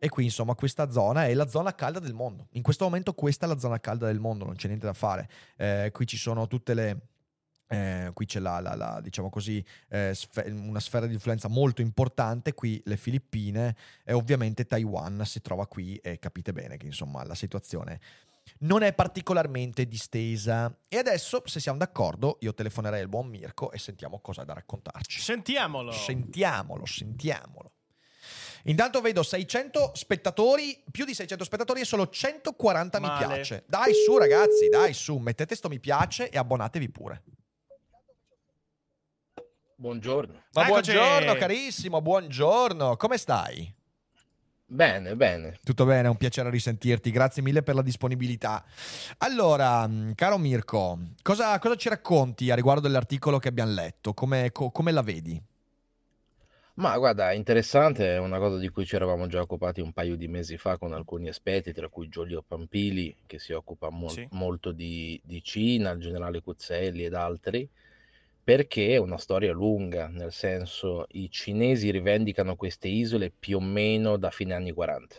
[0.01, 2.47] E qui insomma questa zona è la zona calda del mondo.
[2.51, 5.29] In questo momento questa è la zona calda del mondo, non c'è niente da fare.
[5.57, 6.99] Eh, qui ci sono tutte le...
[7.71, 11.81] Eh, qui c'è la, la, la diciamo così, eh, sf- una sfera di influenza molto
[11.81, 17.23] importante, qui le Filippine e ovviamente Taiwan si trova qui e capite bene che insomma
[17.25, 17.99] la situazione
[18.59, 20.75] non è particolarmente distesa.
[20.87, 24.53] E adesso, se siamo d'accordo, io telefonerei al buon Mirko e sentiamo cosa ha da
[24.53, 25.19] raccontarci.
[25.19, 25.91] Sentiamolo.
[25.91, 27.71] Sentiamolo, sentiamolo.
[28.63, 33.25] Intanto vedo 600 spettatori, più di 600 spettatori e solo 140 Male.
[33.25, 33.63] mi piace.
[33.67, 37.23] Dai su ragazzi, dai su, mettete sto mi piace e abbonatevi pure.
[39.75, 40.33] Buongiorno.
[40.51, 40.91] Ma Eccoci.
[40.91, 43.73] buongiorno carissimo, buongiorno, come stai?
[44.71, 45.57] Bene, bene.
[45.63, 48.63] Tutto bene, è un piacere risentirti, grazie mille per la disponibilità.
[49.17, 54.13] Allora, mh, caro Mirko, cosa, cosa ci racconti a riguardo dell'articolo che abbiamo letto?
[54.13, 55.41] Come, co- come la vedi?
[56.75, 60.27] Ma guarda, interessante, è una cosa di cui ci eravamo già occupati un paio di
[60.27, 64.27] mesi fa con alcuni esperti, tra cui Giulio Pampili, che si occupa mol- Sì.
[64.31, 67.67] molto di, di Cina, il generale Cuzzelli ed altri,
[68.49, 74.17] perché è una storia lunga, nel senso i cinesi rivendicano queste isole più o meno
[74.17, 75.15] da fine anni 40.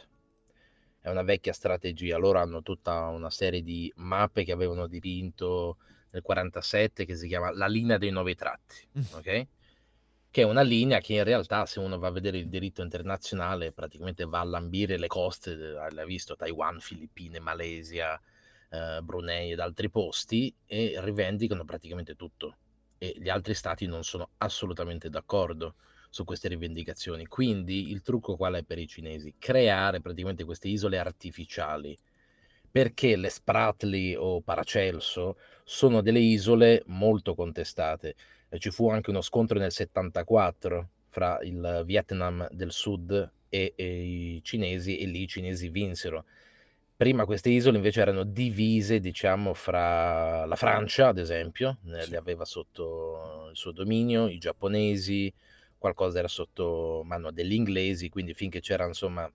[0.99, 5.77] È una vecchia strategia, loro hanno tutta una serie di mappe che avevano dipinto
[6.11, 9.03] nel 47 che si chiama la linea dei nove tratti, Mm.
[9.13, 9.47] ok?
[10.33, 13.71] Che è una linea che in realtà, se uno va a vedere il diritto internazionale,
[13.71, 18.21] praticamente va a lambire le coste, eh, l'hai visto, Taiwan, Filippine, Malesia,
[18.71, 22.57] eh, Brunei ed altri posti, e rivendicano praticamente tutto.
[23.03, 25.77] E gli altri stati non sono assolutamente d'accordo
[26.11, 27.27] su queste rivendicazioni.
[27.27, 29.37] Quindi il trucco qual è per i cinesi?
[29.39, 31.99] Creare praticamente queste isole artificiali,
[32.71, 38.17] perché le Spratly o Paracelso sono delle isole molto contestate.
[38.59, 44.41] Ci fu anche uno scontro nel 74 fra il Vietnam del Sud e, e i
[44.43, 46.27] cinesi e lì i cinesi vinsero.
[47.01, 52.11] Prima queste isole invece erano divise, diciamo, fra la Francia, ad esempio, eh, Sì.
[52.11, 55.33] le aveva sotto il suo dominio, i giapponesi,
[55.79, 59.27] qualcosa era sotto mano degli inglesi, quindi finché c'era insomma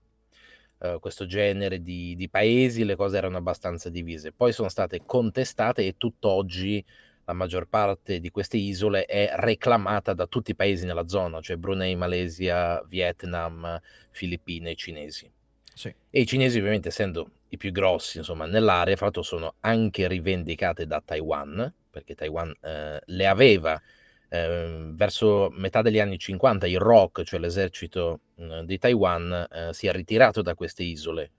[0.78, 4.30] eh, questo genere di, di paesi le cose erano abbastanza divise.
[4.30, 6.84] Poi sono state contestate e tutt'oggi
[7.24, 11.56] la maggior parte di queste isole è reclamata da tutti i paesi nella zona, cioè
[11.56, 13.80] Brunei, Malesia, Vietnam,
[14.12, 15.28] Filippine e cinesi.
[15.74, 15.92] Sì.
[16.10, 20.86] E i cinesi ovviamente essendo i più grossi insomma, nell'area, fra l'altro sono anche rivendicate
[20.86, 23.80] da Taiwan, perché Taiwan eh, le aveva
[24.28, 29.86] eh, verso metà degli anni 50 il ROC, cioè l'esercito eh, di Taiwan, eh, si
[29.86, 31.30] è ritirato da queste isole,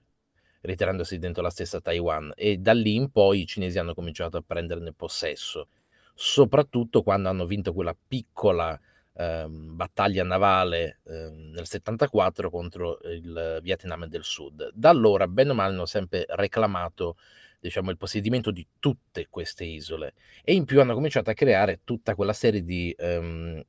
[0.62, 2.32] ritirandosi dentro la stessa Taiwan.
[2.34, 5.68] E da lì in poi i cinesi hanno cominciato a prenderne possesso,
[6.14, 8.78] soprattutto quando hanno vinto quella piccola
[9.18, 14.70] ehm, battaglia navale ehm, nel 74 contro il Vietnam del Sud.
[14.72, 17.16] Da allora, bene o male, hanno sempre reclamato
[17.60, 22.14] diciamo, il possedimento di tutte queste isole e in più hanno cominciato a creare tutta
[22.14, 23.62] quella serie di ehm,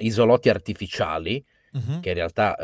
[0.00, 1.44] isolotti artificiali
[2.00, 2.56] che in realtà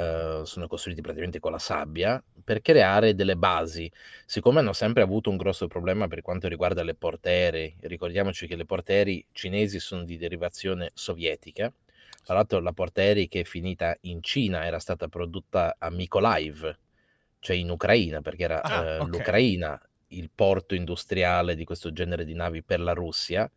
[0.43, 3.91] eh, sono costruiti praticamente con la sabbia per creare delle basi.
[4.27, 8.65] Siccome hanno sempre avuto un grosso problema per quanto riguarda le portaerei, ricordiamoci che le
[8.67, 11.73] portaerei cinesi sono di derivazione sovietica.
[12.25, 16.77] Tra l'altro la portaerei che è finita in Cina era stata prodotta a Mykolaiv,
[17.41, 19.21] cioè in Ucraina, perché era Ah, eh, ok.
[19.21, 23.51] l'Ucraina il porto industriale di questo genere di navi per la Russia.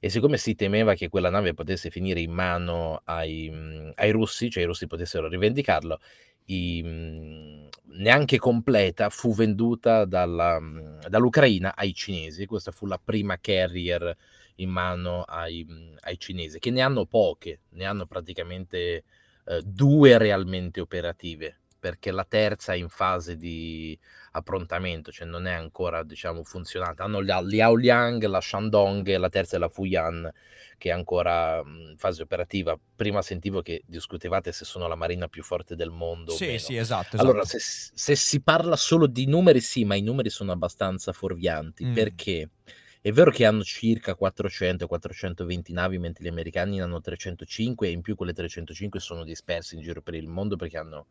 [0.00, 4.48] E siccome si temeva che quella nave potesse finire in mano ai, mh, ai russi,
[4.48, 5.98] cioè i russi potessero rivendicarlo,
[6.46, 7.68] i, mh,
[7.98, 12.46] neanche completa fu venduta dalla, mh, dall'Ucraina ai cinesi.
[12.46, 14.16] Questa fu la prima carrier
[14.58, 19.04] in mano ai, mh, ai cinesi, che ne hanno poche, ne hanno praticamente
[19.46, 23.98] eh, due realmente operative, perché la terza è in fase di
[24.32, 27.02] approntamento, cioè non è ancora diciamo funzionante.
[27.02, 30.30] Hanno la Liaoliang, la Shandong e la terza è la Fuyan
[30.76, 32.78] che è ancora mh, in fase operativa.
[32.96, 37.16] Prima sentivo che discutevate se sono la marina più forte del mondo Sì, sì, esatto.
[37.16, 37.58] Allora, esatto.
[37.58, 41.94] se, se si parla solo di numeri, sì, ma i numeri sono abbastanza fuorvianti Mm.
[41.94, 42.50] perché
[43.00, 48.00] è vero che hanno circa 400-420 navi, mentre gli americani ne hanno 305 e in
[48.00, 51.06] più quelle 305 sono disperse in giro per il mondo perché hanno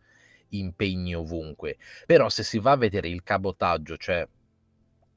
[0.50, 1.78] impegni ovunque.
[2.06, 4.28] Però se si va a vedere il cabotaggio, cioè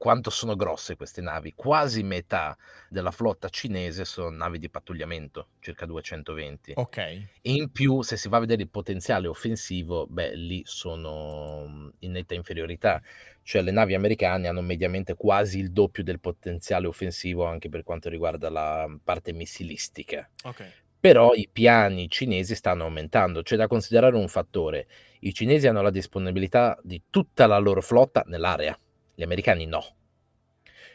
[0.01, 2.57] quanto sono grosse queste navi, quasi metà
[2.89, 6.73] della flotta cinese sono navi di pattugliamento, circa 220.
[6.77, 6.97] Ok.
[6.97, 11.89] E in più, se si va a vedere il potenziale offensivo, beh, lì sono mm,
[11.99, 12.99] in netta inferiorità.
[13.43, 18.09] Cioè le navi americane hanno mediamente quasi il doppio del potenziale offensivo anche per quanto
[18.09, 20.27] riguarda la parte missilistica.
[20.45, 20.65] Ok.
[20.99, 23.43] Però i piani cinesi stanno aumentando.
[23.43, 24.87] C'è da considerare un fattore.
[25.19, 28.75] I cinesi hanno la disponibilità di tutta la loro flotta nell'area
[29.13, 29.83] gli americani no.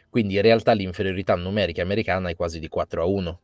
[0.09, 3.41] Quindi in realtà l'inferiorità numerica americana è quasi di 4 a 1.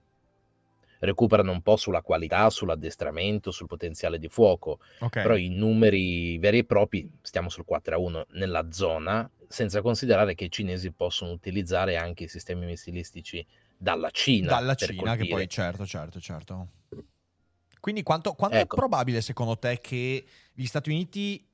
[1.00, 5.20] Recuperano un po' sulla qualità, sull'addestramento, sul potenziale di fuoco, Ok.
[5.20, 10.34] però i numeri veri e propri stiamo sul 4 a 1 nella zona, senza considerare
[10.36, 13.44] che i cinesi possono utilizzare anche i sistemi missilistici
[13.76, 14.50] dalla Cina.
[14.50, 15.28] Dalla Cina, che colpire.
[15.28, 16.68] poi, certo, certo, certo.
[17.80, 18.76] Quindi quanto, quanto è Ecco.
[18.76, 21.44] probabile secondo te che gli Stati Uniti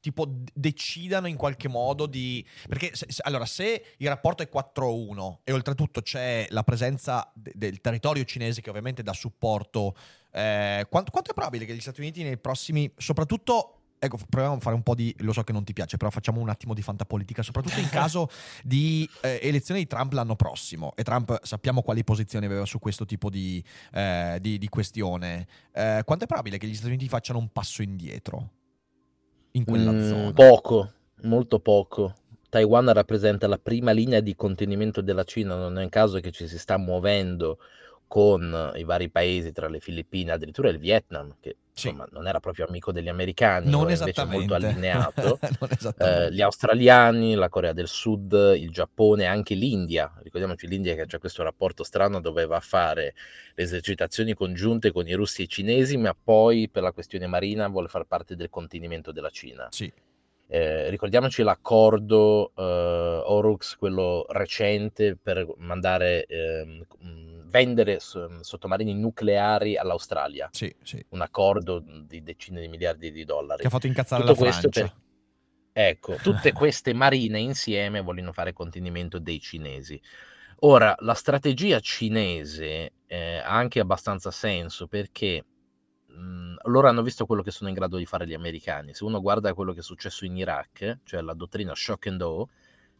[0.00, 2.44] tipo decidano in qualche modo di...
[2.66, 7.52] Perché se- se- allora se il rapporto è 4-1 e oltretutto c'è la presenza de-
[7.54, 9.94] del territorio cinese che ovviamente dà supporto,
[10.32, 12.90] eh, quanto, quanto è probabile che gli Stati Uniti nei prossimi...
[12.96, 13.74] soprattutto...
[14.02, 15.14] Ecco, proviamo a fare un po' di.
[15.18, 18.30] Lo so che non ti piace, però facciamo un attimo di fantapolitica, soprattutto in caso
[18.64, 20.94] di eh, elezioni di Trump l'anno prossimo.
[20.96, 25.46] E Trump sappiamo quali posizioni aveva su questo tipo di, eh, di- di questione.
[25.70, 28.52] Eh, quanto è probabile che gli Stati Uniti facciano un passo indietro
[29.52, 30.34] in quella Mm, zona?
[30.34, 30.92] Poco,
[31.22, 32.14] molto poco.
[32.48, 36.48] Taiwan rappresenta la prima linea di contenimento della Cina, non è un caso che ci
[36.48, 37.58] si sta muovendo
[38.10, 41.88] con i vari paesi, tra le Filippine, addirittura il Vietnam, che Sì.
[41.88, 45.38] insomma non era proprio amico degli americani, non invece molto allineato.
[46.02, 50.12] Eh, gli australiani, la Corea del Sud, il Giappone, anche l'India.
[50.22, 53.14] Ricordiamoci l'India che c'è questo rapporto strano dove va a fare
[53.54, 57.68] le esercitazioni congiunte con i russi e i cinesi, ma poi per la questione marina
[57.68, 59.68] vuole far parte del contenimento della Cina.
[59.70, 59.92] Sì,
[60.52, 62.62] Eh, ricordiamoci l'accordo eh,
[63.24, 66.82] Orux, quello recente per mandare, mh,
[67.50, 71.04] vendere s- sottomarini nucleari all'Australia, sì, sì.
[71.10, 73.60] un accordo di decine di miliardi di dollari.
[73.60, 74.68] Che ha fatto incazzare Tutto la Francia.
[74.68, 74.94] per-
[75.72, 80.00] Ecco, tutte queste marine insieme vogliono fare contenimento dei cinesi.
[80.62, 85.44] Ora, la strategia cinese eh, ha anche abbastanza senso perché
[86.06, 88.94] mh, loro hanno visto quello che sono in grado di fare gli americani.
[88.94, 92.44] Se uno guarda quello che è successo in Iraq, cioè la dottrina shock and awe,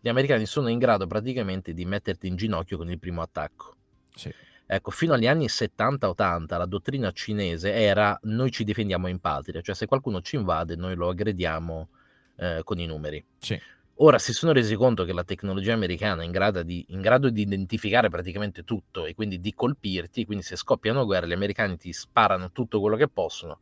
[0.00, 3.74] gli americani sono in grado praticamente di metterti in ginocchio con il primo attacco.
[4.20, 4.34] Sì.
[4.66, 9.74] Ecco, fino agli anni 70-80 la dottrina cinese era noi ci difendiamo in patria, cioè
[9.74, 11.88] se qualcuno ci invade noi lo aggrediamo
[12.36, 13.24] eh, con i numeri.
[13.38, 13.58] Sì.
[14.02, 17.30] Ora si sono resi conto che la tecnologia americana è in grado, di, in grado
[17.30, 21.92] di identificare praticamente tutto e quindi di colpirti, quindi se scoppiano guerre gli americani ti
[21.92, 23.58] sparano tutto quello che possono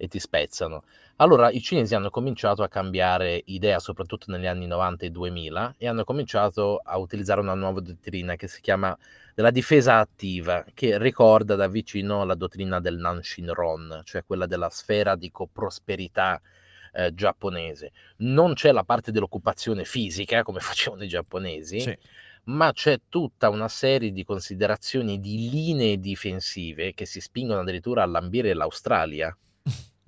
[0.00, 0.84] e ti spezzano.
[1.16, 5.86] Allora i cinesi hanno cominciato a cambiare idea, soprattutto negli anni 90 e 2000, e
[5.86, 8.96] hanno cominciato a utilizzare una nuova dottrina che si chiama
[9.34, 15.16] della difesa attiva, che ricorda da vicino la dottrina del Nanshinron, cioè quella della sfera
[15.16, 16.40] di prosperità
[16.92, 17.92] eh, giapponese.
[18.18, 21.98] Non c'è la parte dell'occupazione fisica, come facevano i giapponesi, Sì.
[22.44, 28.06] ma c'è tutta una serie di considerazioni di linee difensive che si spingono addirittura a
[28.06, 29.36] lambire l'Australia,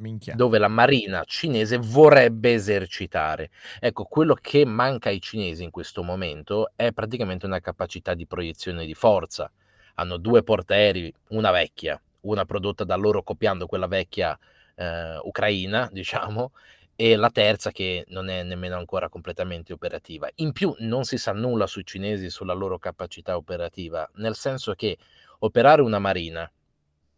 [0.03, 0.35] Minchia.
[0.35, 3.51] dove la marina cinese vorrebbe esercitare.
[3.81, 8.85] Ecco, quello che manca ai cinesi in questo momento è praticamente una capacità di proiezione
[8.85, 9.51] di forza.
[9.95, 14.39] Hanno due portaerei, una vecchia, una prodotta da loro copiando quella vecchia
[14.75, 16.53] eh, ucraina, diciamo,
[16.95, 20.29] e la terza che non è nemmeno ancora completamente operativa.
[20.37, 24.99] In più non si sa nulla sui cinesi sulla loro capacità operativa, nel senso che
[25.39, 26.51] operare una marina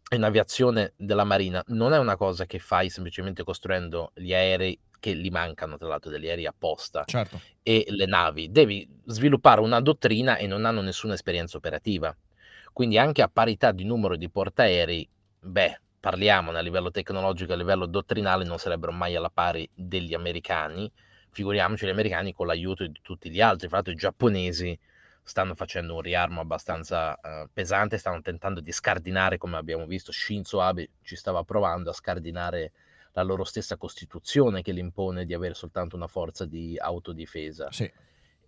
[0.09, 5.13] e un'aviazione della marina non è una cosa che fai semplicemente costruendo gli aerei che
[5.13, 7.39] li mancano, tra l'altro degli aerei apposta Certo.
[7.61, 12.15] e le navi, devi sviluppare una dottrina e non hanno nessuna esperienza operativa.
[12.73, 15.07] Quindi anche a parità di numero di portaerei,
[15.39, 20.91] beh, parliamone a livello tecnologico, a livello dottrinale, non sarebbero mai alla pari degli americani.
[21.31, 23.67] Figuriamoci gli americani con l'aiuto di tutti gli altri.
[23.67, 24.77] Fra l'altro i giapponesi
[25.25, 30.61] stanno facendo un riarmo abbastanza eh, pesante, stanno tentando di scardinare, come abbiamo visto, Shinzo
[30.61, 32.71] Abe ci stava provando a scardinare
[33.13, 37.91] la loro stessa Costituzione che li impone di avere soltanto una forza di autodifesa Sì.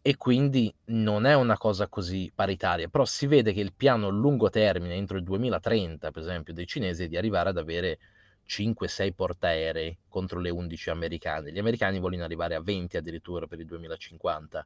[0.01, 4.11] e quindi non è una cosa così paritaria, però si vede che il piano a
[4.11, 7.97] lungo termine, entro il 2030 per esempio, dei cinesi è di arrivare ad avere
[8.45, 11.51] 5-6 portaerei contro le 11 americane.
[11.51, 14.65] Gli americani vogliono arrivare a 20 addirittura per il 2050.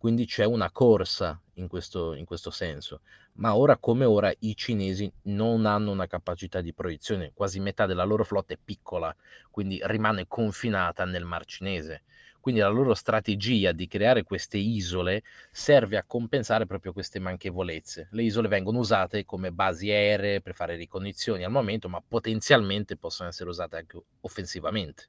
[0.00, 3.02] Quindi c'è una corsa in questo, in questo senso.
[3.34, 8.04] Ma ora come ora i cinesi non hanno una capacità di proiezione, quasi metà della
[8.04, 9.14] loro flotta è piccola,
[9.50, 12.04] quindi rimane confinata nel Mar Cinese.
[12.40, 18.08] Quindi la loro strategia di creare queste isole serve a compensare proprio queste manchevolezze.
[18.12, 23.28] Le isole vengono usate come basi aeree per fare ricognizioni al momento, ma potenzialmente possono
[23.28, 25.08] essere usate anche offensivamente.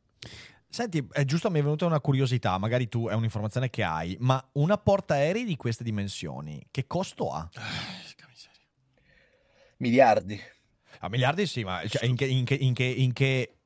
[0.72, 4.42] Senti, è giusto, mi è venuta una curiosità, magari tu è un'informazione che hai, ma
[4.54, 7.50] una portaerei di queste dimensioni, che costo ha?
[9.78, 10.40] Miliardi.
[11.00, 13.58] A miliardi sì, ma cioè, in, che, in, che, in, che, in che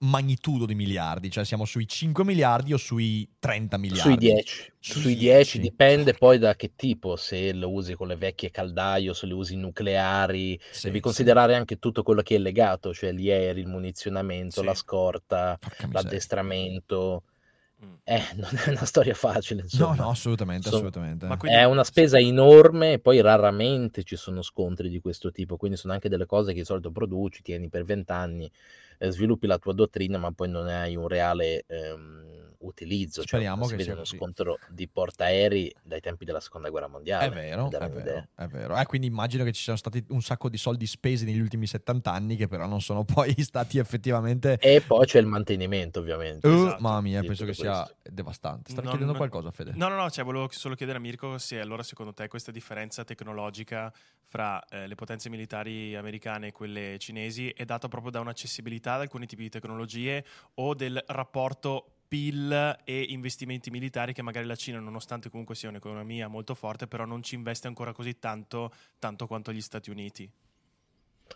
[0.00, 1.30] magnitudo di miliardi?
[1.30, 4.00] Cioè siamo sui 5 miliardi o sui 30 miliardi?
[4.00, 4.72] Sui 10.
[4.78, 9.14] Sui, sui 10 dipende poi da che tipo, se lo usi con le vecchie caldaie
[9.14, 10.58] se le usi nucleari.
[10.70, 11.02] Sì, Devi sì.
[11.02, 14.66] considerare anche tutto quello che è legato, cioè gli aerei, il munizionamento, sì.
[14.66, 15.58] la scorta,
[15.90, 17.22] l'addestramento.
[17.84, 17.94] Mm.
[18.04, 19.62] Eh, non è una storia facile.
[19.62, 19.94] Insomma.
[19.94, 21.26] No, no, assolutamente, so, assolutamente.
[21.38, 21.56] Quindi...
[21.56, 25.92] È una spesa enorme e poi raramente ci sono scontri di questo tipo, quindi sono
[25.92, 28.50] anche delle cose che di solito produci, tieni per vent'anni
[28.98, 32.33] sviluppi la tua dottrina, ma poi non hai un reale ehm,
[32.66, 33.20] utilizzo.
[33.20, 36.88] Cioè, Speriamo cioè, che si sia uno scontro di portaerei dai tempi della seconda guerra
[36.88, 37.26] mondiale.
[37.26, 38.76] È vero, è vero, è vero.
[38.76, 42.10] Eh, quindi immagino che ci siano stati un sacco di soldi spesi negli ultimi 70
[42.10, 44.58] anni che però non sono poi stati effettivamente...
[44.60, 46.46] E poi c'è il mantenimento ovviamente.
[46.46, 48.70] Uh, esatto, mamma mia, penso che sia devastante.
[48.70, 49.16] Stai chiedendo non...
[49.16, 49.72] qualcosa Fede?
[49.74, 53.04] No, no, no, cioè, volevo solo chiedere a Mirko se allora secondo te questa differenza
[53.04, 53.92] tecnologica
[54.26, 59.02] fra eh, le potenze militari americane e quelle cinesi è data proprio da un'accessibilità ad
[59.02, 64.78] alcuni tipi di tecnologie o del rapporto PIL e investimenti militari che magari la Cina,
[64.78, 69.52] nonostante comunque sia un'economia molto forte, però non ci investe ancora così tanto, tanto quanto
[69.52, 70.30] gli Stati Uniti.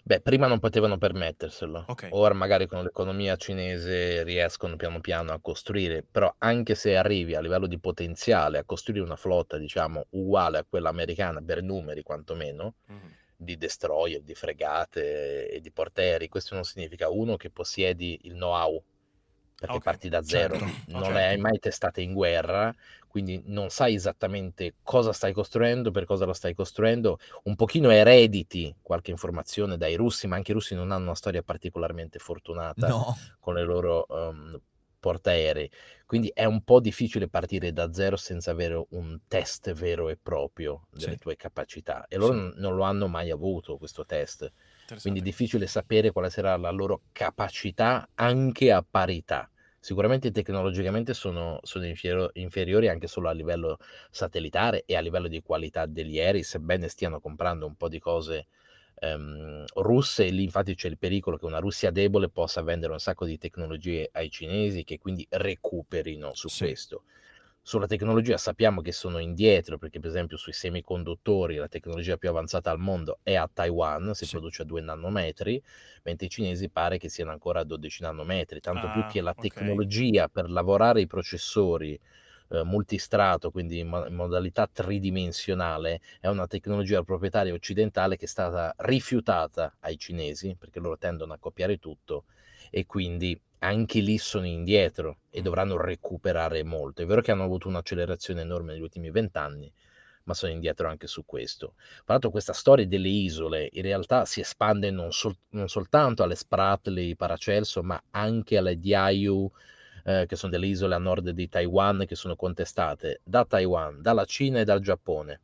[0.04, 1.86] Beh, prima non potevano permetterselo.
[1.88, 2.10] Okay.
[2.12, 7.40] Ora magari con l'economia cinese riescono piano piano a costruire, però anche se arrivi a
[7.40, 12.74] livello di potenziale a costruire una flotta, diciamo, uguale a quella americana per numeri quantomeno,
[12.92, 13.08] mm-hmm.
[13.36, 18.80] di destroyer, di fregate e di portaerei, questo non significa uno che possiedi il know-how
[19.58, 21.18] perché okay, parti da zero, certo, non certo.
[21.18, 22.72] le hai mai testate in guerra,
[23.08, 28.72] quindi non sai esattamente cosa stai costruendo, per cosa lo stai costruendo, un pochino erediti
[28.80, 33.16] qualche informazione dai russi, ma anche i russi non hanno una storia particolarmente fortunata no.
[33.40, 34.60] con le loro um,
[35.00, 35.68] portaerei,
[36.06, 40.86] quindi è un po' difficile partire da zero senza avere un test vero e proprio
[40.90, 41.18] delle sì.
[41.18, 42.60] tue capacità e loro sì.
[42.60, 44.52] non lo hanno mai avuto questo test
[45.00, 49.50] quindi è difficile sapere quale sarà la loro capacità anche a parità.
[49.80, 53.78] Sicuramente tecnologicamente sono, sono inferi- inferiori anche solo a livello
[54.10, 58.48] satellitare e a livello di qualità degli aerei, sebbene stiano comprando un po' di cose
[59.00, 60.26] um, russe.
[60.26, 63.38] E lì infatti c'è il pericolo che una Russia debole possa vendere un sacco di
[63.38, 66.64] tecnologie ai cinesi che quindi recuperino su sì.
[66.64, 67.04] questo.
[67.68, 72.70] Sulla tecnologia sappiamo che sono indietro perché per esempio sui semiconduttori la tecnologia più avanzata
[72.70, 74.30] al mondo è a Taiwan, si sì.
[74.30, 75.62] produce a 2 nanometri,
[76.04, 79.32] mentre i cinesi pare che siano ancora a 12 nanometri, tanto ah, più che la
[79.32, 79.50] okay.
[79.50, 81.92] tecnologia per lavorare i processori
[82.48, 88.28] eh, multistrato, quindi in, mo- in modalità tridimensionale, è una tecnologia proprietaria occidentale che è
[88.28, 92.24] stata rifiutata ai cinesi perché loro tendono a copiare tutto
[92.70, 97.02] e quindi anche lì sono indietro e dovranno recuperare molto.
[97.02, 99.72] È vero che hanno avuto un'accelerazione enorme negli ultimi vent'anni,
[100.24, 101.74] ma sono indietro anche su questo.
[101.76, 106.36] Tra l'altro questa storia delle isole in realtà si espande non, sol- non soltanto alle
[106.36, 109.50] Spratly, Paracelso, ma anche alle Diaoyu,
[110.04, 114.24] eh, che sono delle isole a nord di Taiwan che sono contestate da Taiwan, dalla
[114.24, 115.40] Cina e dal Giappone,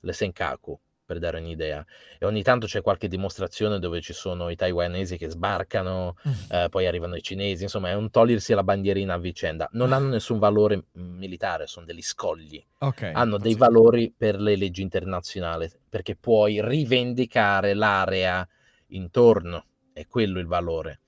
[0.00, 0.78] le Senkaku
[1.10, 1.84] per dare un'idea.
[2.20, 6.32] E ogni tanto c'è qualche dimostrazione dove ci sono i taiwanesi che sbarcano, mm.
[6.50, 9.68] eh, poi arrivano i cinesi, insomma è un togliersi la bandierina a vicenda.
[9.72, 12.64] Non hanno nessun valore militare, sono degli scogli.
[12.78, 18.46] Okay, hanno dei valori per le leggi internazionali, perché puoi rivendicare l'area
[18.88, 21.00] intorno, è quello il valore.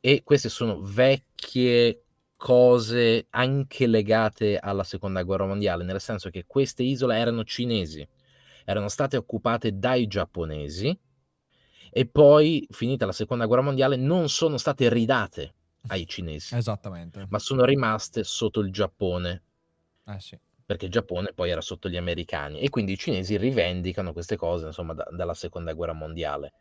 [0.00, 2.04] E queste sono vecchie
[2.38, 8.08] cose anche legate alla seconda guerra mondiale, nel senso che queste isole erano cinesi
[8.64, 10.98] erano state occupate dai giapponesi
[11.92, 15.54] e poi, finita la seconda guerra mondiale, non sono state ridate
[15.88, 16.54] ai cinesi.
[16.54, 17.26] Esattamente.
[17.28, 19.42] Ma sono rimaste sotto il Giappone.
[20.06, 20.38] Eh sì.
[20.64, 22.60] Perché il Giappone poi era sotto gli americani.
[22.60, 26.52] E quindi i cinesi rivendicano queste cose, insomma, da, dalla seconda guerra mondiale.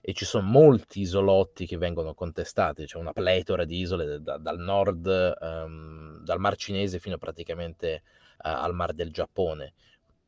[0.00, 4.58] E ci sono molti isolotti che vengono contestati, c'è una pletora di isole da, dal
[4.58, 5.06] nord,
[5.40, 8.02] um, dal Mar Cinese fino praticamente
[8.38, 9.74] uh, al Mar del Giappone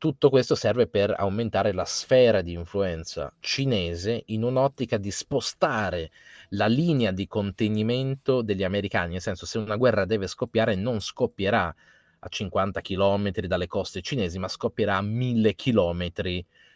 [0.05, 6.11] tutto questo serve per aumentare la sfera di influenza cinese in un'ottica di spostare
[6.49, 11.73] la linea di contenimento degli americani, nel senso se una guerra deve scoppiare non scoppierà
[12.19, 16.07] a 50 km dalle coste cinesi, ma scoppierà a 1000 km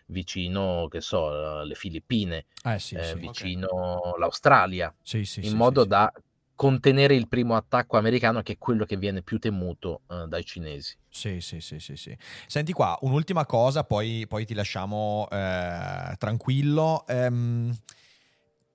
[0.07, 3.19] vicino, che so, alle Filippine, Eh sì, eh, sì.
[3.19, 6.11] vicino l'Australia, Sì, in modo da
[6.59, 10.93] contenere il primo attacco americano, che è quello che viene più temuto eh, dai cinesi.
[11.07, 12.17] Sì, sì, sì, sì, sì.
[12.47, 17.07] Senti qua, un'ultima cosa, poi, poi ti lasciamo eh, tranquillo.
[17.07, 17.73] Ehm,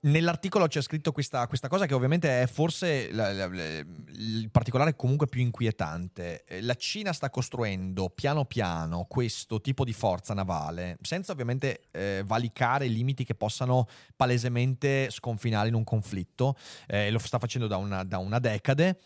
[0.04, 3.78] nell'articolo c'è scritto questa, questa cosa che ovviamente è forse la- la- la-
[4.16, 6.44] il particolare comunque più inquietante.
[6.46, 12.22] Eh, La Cina sta costruendo piano piano questo tipo di forza navale, senza ovviamente eh,
[12.24, 13.86] valicare limiti che possano
[14.16, 16.56] palesemente sconfinare in un conflitto.
[16.86, 19.00] Eh, lo sta facendo da una, da una decade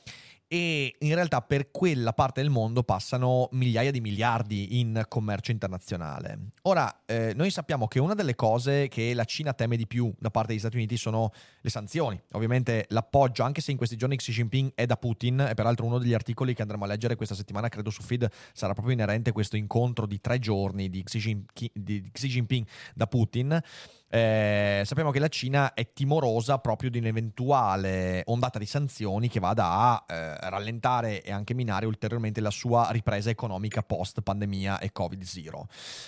[0.49, 6.53] e in realtà per quella parte del mondo passano migliaia di miliardi in commercio internazionale.
[6.63, 10.31] Ora, eh, noi sappiamo che una delle cose che la Cina teme di più da
[10.31, 12.19] parte degli Stati Uniti sono le sanzioni.
[12.33, 15.99] Ovviamente l'appoggio, anche se in questi giorni Xi Jinping è da Putin, e peraltro uno
[15.99, 19.33] degli articoli che andremo a leggere questa settimana, credo su Feed, sarà proprio inerente a
[19.35, 23.61] questo incontro di tre giorni di Xi Jinping, di Xi Jinping da Putin.
[24.11, 29.71] Eh, sappiamo che la Cina è timorosa proprio di un'eventuale ondata di sanzioni che vada
[29.71, 35.63] a eh, rallentare e anche minare ulteriormente la sua ripresa economica post pandemia e Covid-0.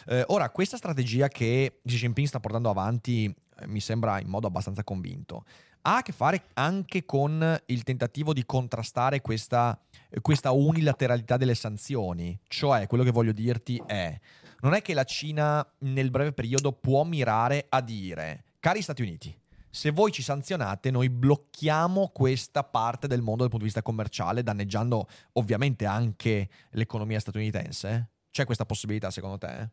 [0.06, 4.46] Eh, ora, questa strategia che Xi Jinping sta portando avanti eh, mi sembra in modo
[4.46, 5.44] abbastanza convinto.
[5.82, 9.78] Ha a che fare anche con il tentativo di contrastare questa,
[10.20, 12.38] questa unilateralità delle sanzioni.
[12.48, 14.18] Cioè, quello che voglio dirti è
[14.62, 19.36] non è che la Cina nel breve periodo può mirare a dire, cari Stati Uniti,
[19.72, 24.42] se voi ci sanzionate, noi blocchiamo questa parte del mondo dal punto di vista commerciale,
[24.42, 28.08] danneggiando ovviamente anche l'economia statunitense?
[28.30, 29.68] C'è questa possibilità secondo te?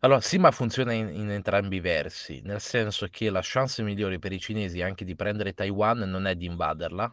[0.00, 4.18] Allora, sì, ma funziona in, in entrambi i versi, nel senso che la chance migliore
[4.18, 7.12] per i cinesi anche di prendere Taiwan non è di invaderla,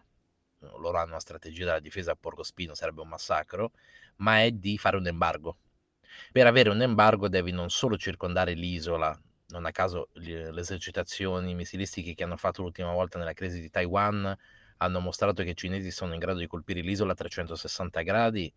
[0.77, 3.71] loro hanno una strategia della difesa a porco spino, sarebbe un massacro,
[4.17, 5.57] ma è di fare un embargo.
[6.33, 9.15] Per avere un embargo devi non solo circondare l'isola,
[9.49, 14.35] non a caso le, esercitazioni missilistiche che hanno fatto l'ultima volta nella crisi di Taiwan
[14.77, 18.51] hanno mostrato che i cinesi sono in grado di colpire l'isola a 360 gradi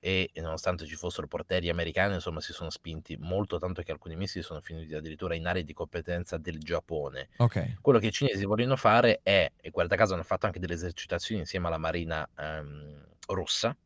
[0.00, 4.42] e nonostante ci fossero portieri americani, insomma, si sono spinti molto, tanto che alcuni missili
[4.42, 7.28] sono finiti addirittura in aree di competenza del Giappone.
[7.36, 7.74] Ok.
[7.82, 11.42] Quello che i cinesi vogliono fare è, e guarda caso hanno fatto anche delle esercitazioni
[11.42, 13.76] insieme alla marina ehm, russa,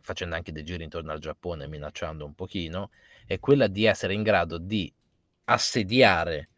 [0.00, 2.90] facendo anche dei giri intorno al Giappone, minacciando un pochino,
[3.26, 4.92] è quella di essere in grado di
[5.44, 6.48] assediare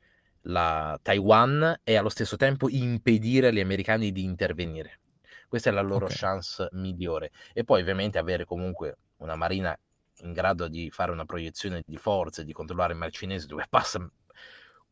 [0.43, 5.01] la Taiwan e allo stesso tempo impedire agli americani di intervenire.
[5.49, 6.11] Questa è la loro Ok.
[6.11, 7.31] chance migliore.
[7.53, 9.77] E poi ovviamente avere comunque una marina
[10.21, 14.09] in grado di fare una proiezione di forze, di controllare il mar cinese dove passa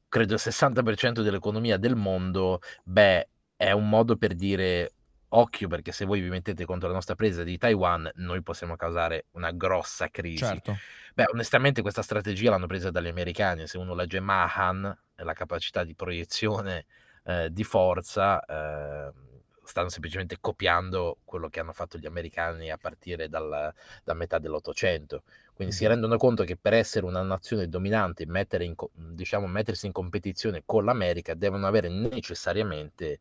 [0.08, 4.92] credo il 60% dell'economia del mondo, beh, è un modo per dire
[5.36, 9.26] occhio perché se voi vi mettete contro la nostra presa di Taiwan, noi possiamo causare
[9.32, 10.60] una grossa crisi.
[10.60, 10.82] Certo.
[11.14, 15.94] Beh, onestamente questa strategia l'hanno presa dagli americani, se uno legge Mahan, la capacità di
[15.94, 16.86] proiezione
[17.24, 19.12] eh, di forza, eh,
[19.66, 23.72] stanno semplicemente copiando quello che hanno fatto gli americani a partire dal,
[24.02, 25.22] da metà dell'Ottocento.
[25.54, 25.88] Quindi si Mhm.
[25.88, 30.84] rendono conto che per essere una nazione dominante, mettere in diciamo, mettersi in competizione con
[30.84, 33.18] l'America, devono avere necessariamente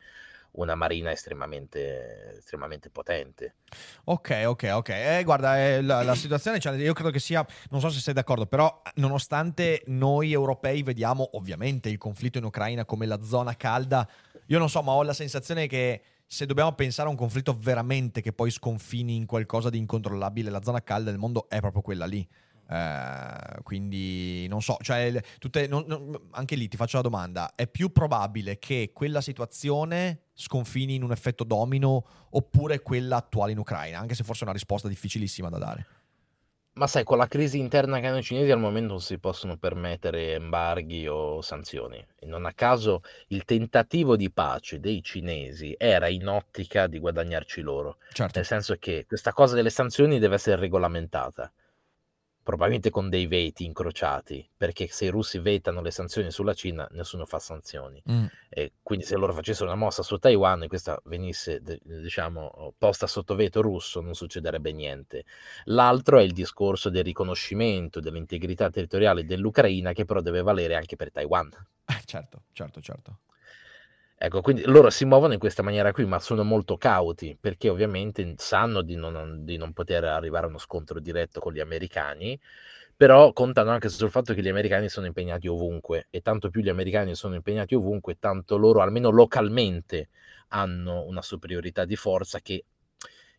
[0.53, 3.55] una marina estremamente, estremamente potente.
[4.05, 4.89] Ok, ok, ok.
[4.89, 8.13] Eh, guarda, eh, la, la situazione, cioè, io credo che sia, non so se sei
[8.13, 14.07] d'accordo, però nonostante noi europei vediamo ovviamente il conflitto in Ucraina come la zona calda,
[14.47, 18.21] io non so, ma ho la sensazione che se dobbiamo pensare a un conflitto veramente
[18.21, 22.05] che poi sconfini in qualcosa di incontrollabile, la zona calda del mondo è proprio quella
[22.05, 22.27] lì.
[22.69, 27.67] Eh, quindi non so, cioè, tutte- non- non- anche lì ti faccio la domanda: è
[27.67, 33.99] più probabile che quella situazione sconfini in un effetto domino oppure quella attuale in Ucraina?
[33.99, 35.87] Anche se forse è una risposta difficilissima da dare.
[36.75, 39.57] Ma sai, con la crisi interna che hanno i cinesi al momento non si possono
[39.57, 42.03] permettere embarghi o sanzioni.
[42.15, 47.61] E non a caso il tentativo di pace dei cinesi era in ottica di guadagnarci
[47.61, 51.51] loro, Certo, nel senso che questa cosa delle sanzioni deve essere regolamentata,
[52.43, 57.25] probabilmente con dei veti incrociati, perché se i russi vetano le sanzioni sulla Cina, nessuno
[57.25, 58.03] fa sanzioni.
[58.05, 63.07] Mm, E quindi se loro facessero una mossa su Taiwan e questa venisse, diciamo, posta
[63.07, 65.25] sotto veto russo, non succederebbe niente.
[65.65, 71.11] L'altro è il discorso del riconoscimento dell'integrità territoriale dell'Ucraina, che però deve valere anche per
[71.11, 71.49] Taiwan.
[71.85, 73.19] eh, certo, certo, certo.
[74.25, 78.35] Ecco, quindi loro si muovono in questa maniera qui, ma sono molto cauti, perché ovviamente
[78.37, 82.39] sanno di non, di non poter arrivare a uno scontro diretto con gli americani,
[82.95, 86.69] però contano anche sul fatto che gli americani sono impegnati ovunque, e tanto più gli
[86.69, 90.07] americani sono impegnati ovunque, tanto loro, almeno localmente,
[90.49, 92.63] hanno una superiorità di forza che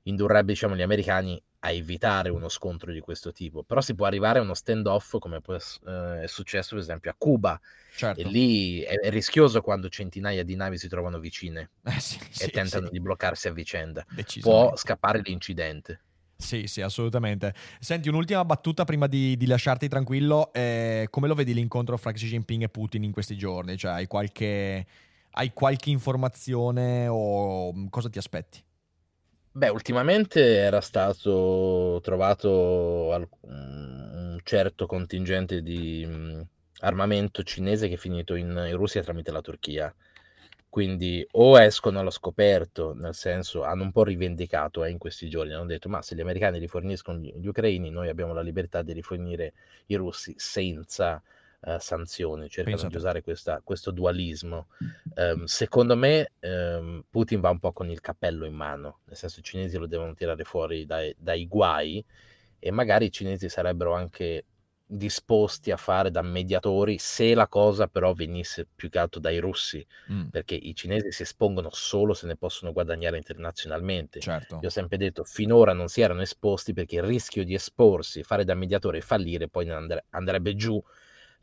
[0.03, 4.39] indurrebbe diciamo, gli americani a evitare uno scontro di questo tipo, però si può arrivare
[4.39, 7.59] a uno stand-off come eh, è successo per esempio a Cuba,
[7.97, 8.21] certo.
[8.21, 12.33] e lì è, è, rischioso quando centinaia di navi si trovano vicine eh, sì, e
[12.33, 12.93] sì, tentano sì.
[12.93, 14.05] di bloccarsi a vicenda,
[14.41, 16.01] può scappare l'incidente.
[16.37, 17.55] Sì, sì, assolutamente.
[17.79, 20.53] Senti, un'ultima battuta prima di, di lasciarti tranquillo.
[20.53, 23.79] Eh, come lo vedi l'incontro fra Xi Jinping e Putin in questi giorni?
[23.79, 24.85] Cioè, hai qualche,
[25.31, 28.63] hai qualche informazione o cosa ti aspetti?
[29.57, 32.51] Beh, ultimamente era stato trovato
[33.43, 36.05] un certo contingente di
[36.81, 39.95] armamento cinese che è finito in, in Russia tramite la Turchia.
[40.69, 45.53] Quindi o escono allo scoperto, nel senso hanno un po' rivendicato eh, in questi giorni,
[45.53, 48.93] hanno detto ma se gli americani riforniscono gli, gli ucraini, noi abbiamo la libertà di
[48.93, 49.53] rifornire
[49.87, 51.23] i russi senza
[51.65, 52.93] uh, sanzioni, cercano Pensate.
[52.93, 54.69] di usare questa, questo dualismo.
[55.15, 59.41] Um, secondo me um, Putin va un po' con il cappello in mano, nel senso
[59.41, 62.05] i cinesi lo devono tirare fuori dai, dai guai
[62.59, 64.45] e magari i cinesi sarebbero anche
[64.87, 69.85] disposti a fare da mediatori se la cosa però venisse più che altro dai russi,
[70.13, 70.29] mm.
[70.29, 74.21] perché i cinesi si espongono solo se ne possono guadagnare internazionalmente.
[74.21, 74.59] Certo.
[74.61, 78.45] Io ho sempre detto, finora non si erano esposti perché il rischio di esporsi, fare
[78.45, 80.83] da mediatore e fallire, poi andre- andrebbe giù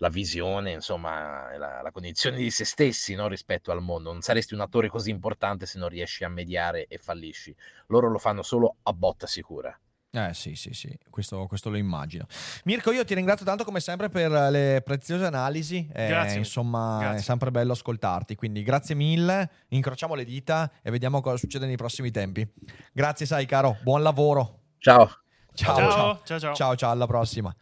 [0.02, 4.12] la visione, insomma, la, la condizione di se stessi no, rispetto al mondo.
[4.12, 7.56] Non saresti un attore così importante se non riesci a mediare e fallisci.
[7.88, 9.78] Loro lo fanno solo a botta sicura.
[10.14, 12.26] Eh sì, sì, sì, questo, questo, lo immagino.
[12.66, 15.88] Mirko, io ti ringrazio tanto come sempre per le preziose analisi.
[15.93, 16.39] Eh, grazie.
[16.39, 17.20] Insomma, grazie.
[17.20, 18.36] è sempre bello ascoltarti.
[18.36, 22.45] Quindi grazie mille, incrociamo le dita e vediamo cosa succede nei prossimi tempi.
[22.91, 24.62] Grazie, sai, caro, buon lavoro.
[24.80, 25.10] Ciao.
[25.54, 27.56] Ciao, ciao, ciao, ciao, ciao, ciao, ciao alla prossima.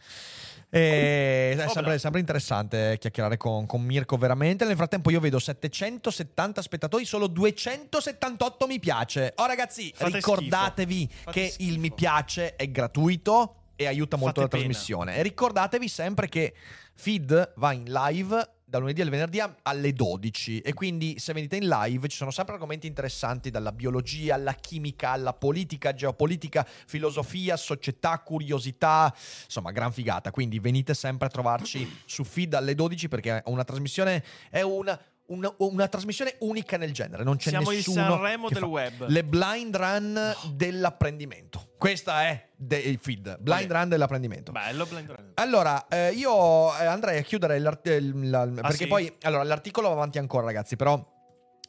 [0.72, 4.66] E è sempre, sempre, interessante chiacchierare con, con, Mirko, veramente.
[4.66, 9.34] Nel frattempo, io vedo 770 spettatori, solo 278 mi piace.
[9.38, 11.72] Oh, ragazzi, Fate ricordatevi che schifo.
[11.72, 14.64] il mi piace è gratuito e aiuta molto Fate la pena.
[14.64, 15.16] trasmissione.
[15.16, 16.54] E ricordatevi sempre che
[16.94, 21.68] Feed va in live da lunedì al venerdì alle 12 e quindi se venite in
[21.68, 28.20] live ci sono sempre argomenti interessanti dalla biologia alla chimica alla politica, geopolitica, filosofia, società,
[28.20, 29.12] curiosità,
[29.44, 33.64] insomma gran figata, quindi venite sempre a trovarci su feed alle 12 perché è una
[33.64, 35.00] trasmissione, è una
[35.30, 37.24] una, una, trasmissione unica nel genere.
[37.24, 38.02] Non c'è Siamo nessuno.
[38.02, 39.06] il Sanremo del web.
[39.08, 40.52] Le blind run no.
[40.54, 41.70] dell'apprendimento.
[41.78, 43.38] Questa è il feed.
[43.40, 44.52] Blind run dell'apprendimento.
[44.52, 45.32] Bello blind run.
[45.36, 48.88] Allora, eh, io eh, andrei a chiudere l'art- la, ah, perché sì?
[48.88, 51.18] poi allora, l'articolo va avanti ancora, ragazzi, però.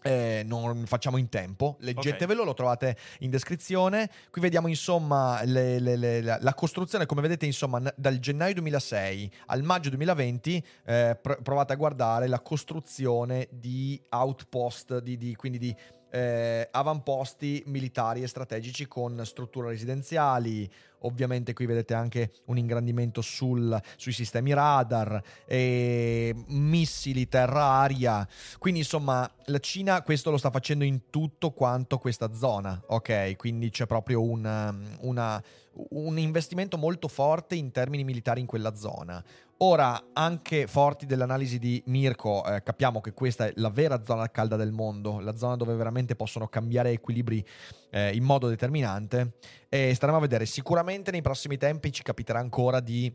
[0.02, 2.44] Eh, non facciamo in tempo, leggetevelo, okay.
[2.46, 4.10] lo trovate in descrizione.
[4.30, 9.62] Qui vediamo insomma le, le, le, la costruzione, come vedete insomma dal gennaio 2006 al
[9.62, 15.76] maggio 2020 eh, pr- provate a guardare la costruzione di outpost, di, di, quindi di
[16.10, 20.70] eh, avamposti militari e strategici con strutture residenziali.
[21.02, 28.28] Ovviamente qui vedete anche un ingrandimento sul, sui sistemi radar, e missili terra-aria.
[28.58, 33.36] Quindi insomma la Cina questo lo sta facendo in tutto quanto questa zona, ok?
[33.36, 35.42] Quindi c'è proprio una, una,
[35.90, 39.24] un investimento molto forte in termini militari in quella zona.
[39.62, 44.56] Ora, anche forti dell'analisi di Mirko, eh, capiamo che questa è la vera zona calda
[44.56, 47.44] del mondo, la zona dove veramente possono cambiare equilibri
[47.90, 49.34] eh, in modo determinante.
[49.68, 50.46] E staremo a vedere.
[50.46, 53.14] Sicuramente nei prossimi tempi ci capiterà ancora di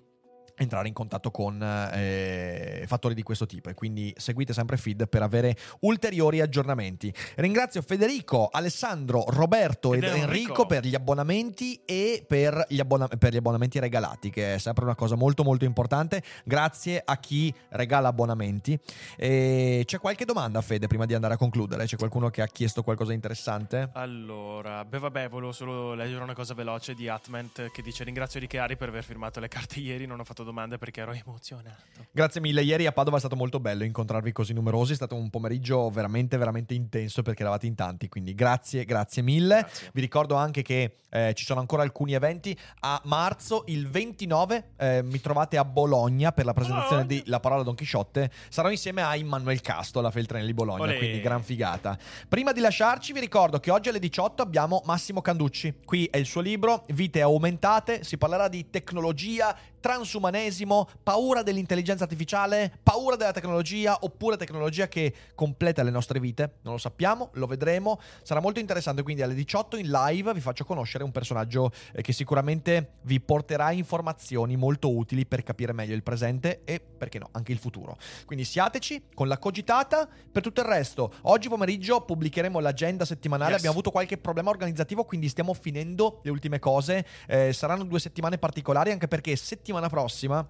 [0.58, 5.22] entrare in contatto con eh, fattori di questo tipo e quindi seguite sempre feed per
[5.22, 7.14] avere ulteriori aggiornamenti.
[7.36, 10.24] Ringrazio Federico, Alessandro, Roberto ed, ed Enrico.
[10.26, 14.86] Enrico per gli abbonamenti e per gli, abbona- per gli, abbonamenti regalati che è sempre
[14.86, 16.24] una cosa molto molto importante.
[16.44, 18.80] Grazie a chi regala abbonamenti.
[19.18, 21.86] E c'è qualche domanda Fede prima di andare a concludere?
[21.86, 23.90] C'è qualcuno che ha chiesto qualcosa di interessante?
[23.94, 28.78] Allora, beh vabbè, volevo solo leggere una cosa veloce di Atment che dice ringrazio Ricchiari
[28.78, 31.84] per aver firmato le carte ieri, non ho fatto domande perché ero emozionato.
[32.12, 32.64] Grazie mille.
[32.64, 34.94] Ieri a Padova è stato molto bello incontrarvi così numerosi.
[34.94, 38.08] È stato un pomeriggio veramente, veramente intenso perché eravate in tanti.
[38.08, 39.60] Quindi grazie, grazie mille.
[39.60, 39.90] Grazie.
[39.92, 42.58] Vi ricordo anche che eh, ci sono ancora alcuni eventi.
[42.82, 47.22] A marzo, il 29, eh, mi trovate a Bologna per la presentazione Bologna.
[47.24, 48.30] di La parola Don Chisciotte.
[48.50, 50.84] Sarò insieme a Immanuel Casto alla Feltrinelli Bologna.
[50.84, 50.98] Olè.
[50.98, 51.98] Quindi gran figata.
[52.28, 55.76] Prima di lasciarci, vi ricordo che oggi alle 18 abbiamo Massimo Canducci.
[55.86, 58.04] Qui è il suo libro, Vite aumentate.
[58.04, 65.84] Si parlerà di tecnologia, transumanesimo paura dell'intelligenza artificiale, paura della tecnologia oppure tecnologia che completa
[65.84, 66.56] le nostre vite?
[66.64, 68.00] Non lo sappiamo, lo vedremo.
[68.24, 72.14] Sarà molto interessante, quindi alle 18 in live vi faccio conoscere un personaggio eh, che
[72.14, 77.52] sicuramente vi porterà informazioni molto utili per capire meglio il presente e, perché no, anche
[77.52, 77.96] il futuro.
[78.26, 80.10] Quindi siateci con la cogitata.
[80.32, 83.52] Per tutto il resto, oggi pomeriggio pubblicheremo l'agenda settimanale.
[83.52, 83.60] Yes.
[83.60, 87.06] Abbiamo avuto qualche problema organizzativo, quindi stiamo finendo le ultime cose.
[87.28, 90.48] Eh, saranno due settimane particolari, anche perché settimana prossima.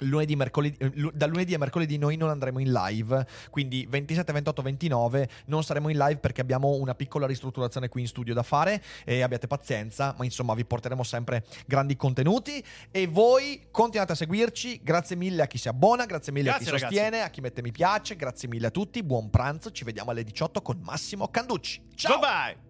[0.00, 4.60] Lunedì, mercoledì, eh, da lunedì a mercoledì noi non andremo in live, quindi 27, 28,
[4.60, 8.82] 29 non saremo in live perché abbiamo una piccola ristrutturazione qui in studio da fare
[9.06, 14.80] e abbiate pazienza, ma insomma vi porteremo sempre grandi contenuti e voi continuate a seguirci,
[14.82, 16.94] grazie mille a chi si abbona, grazie mille Grazie, a chi ragazzi.
[16.94, 20.24] sostiene, a chi mette mi piace, grazie mille a tutti, buon pranzo, ci vediamo alle
[20.24, 21.80] 18 con Massimo Canducci.
[21.94, 22.18] Ciao!
[22.18, 22.65] Goodbye!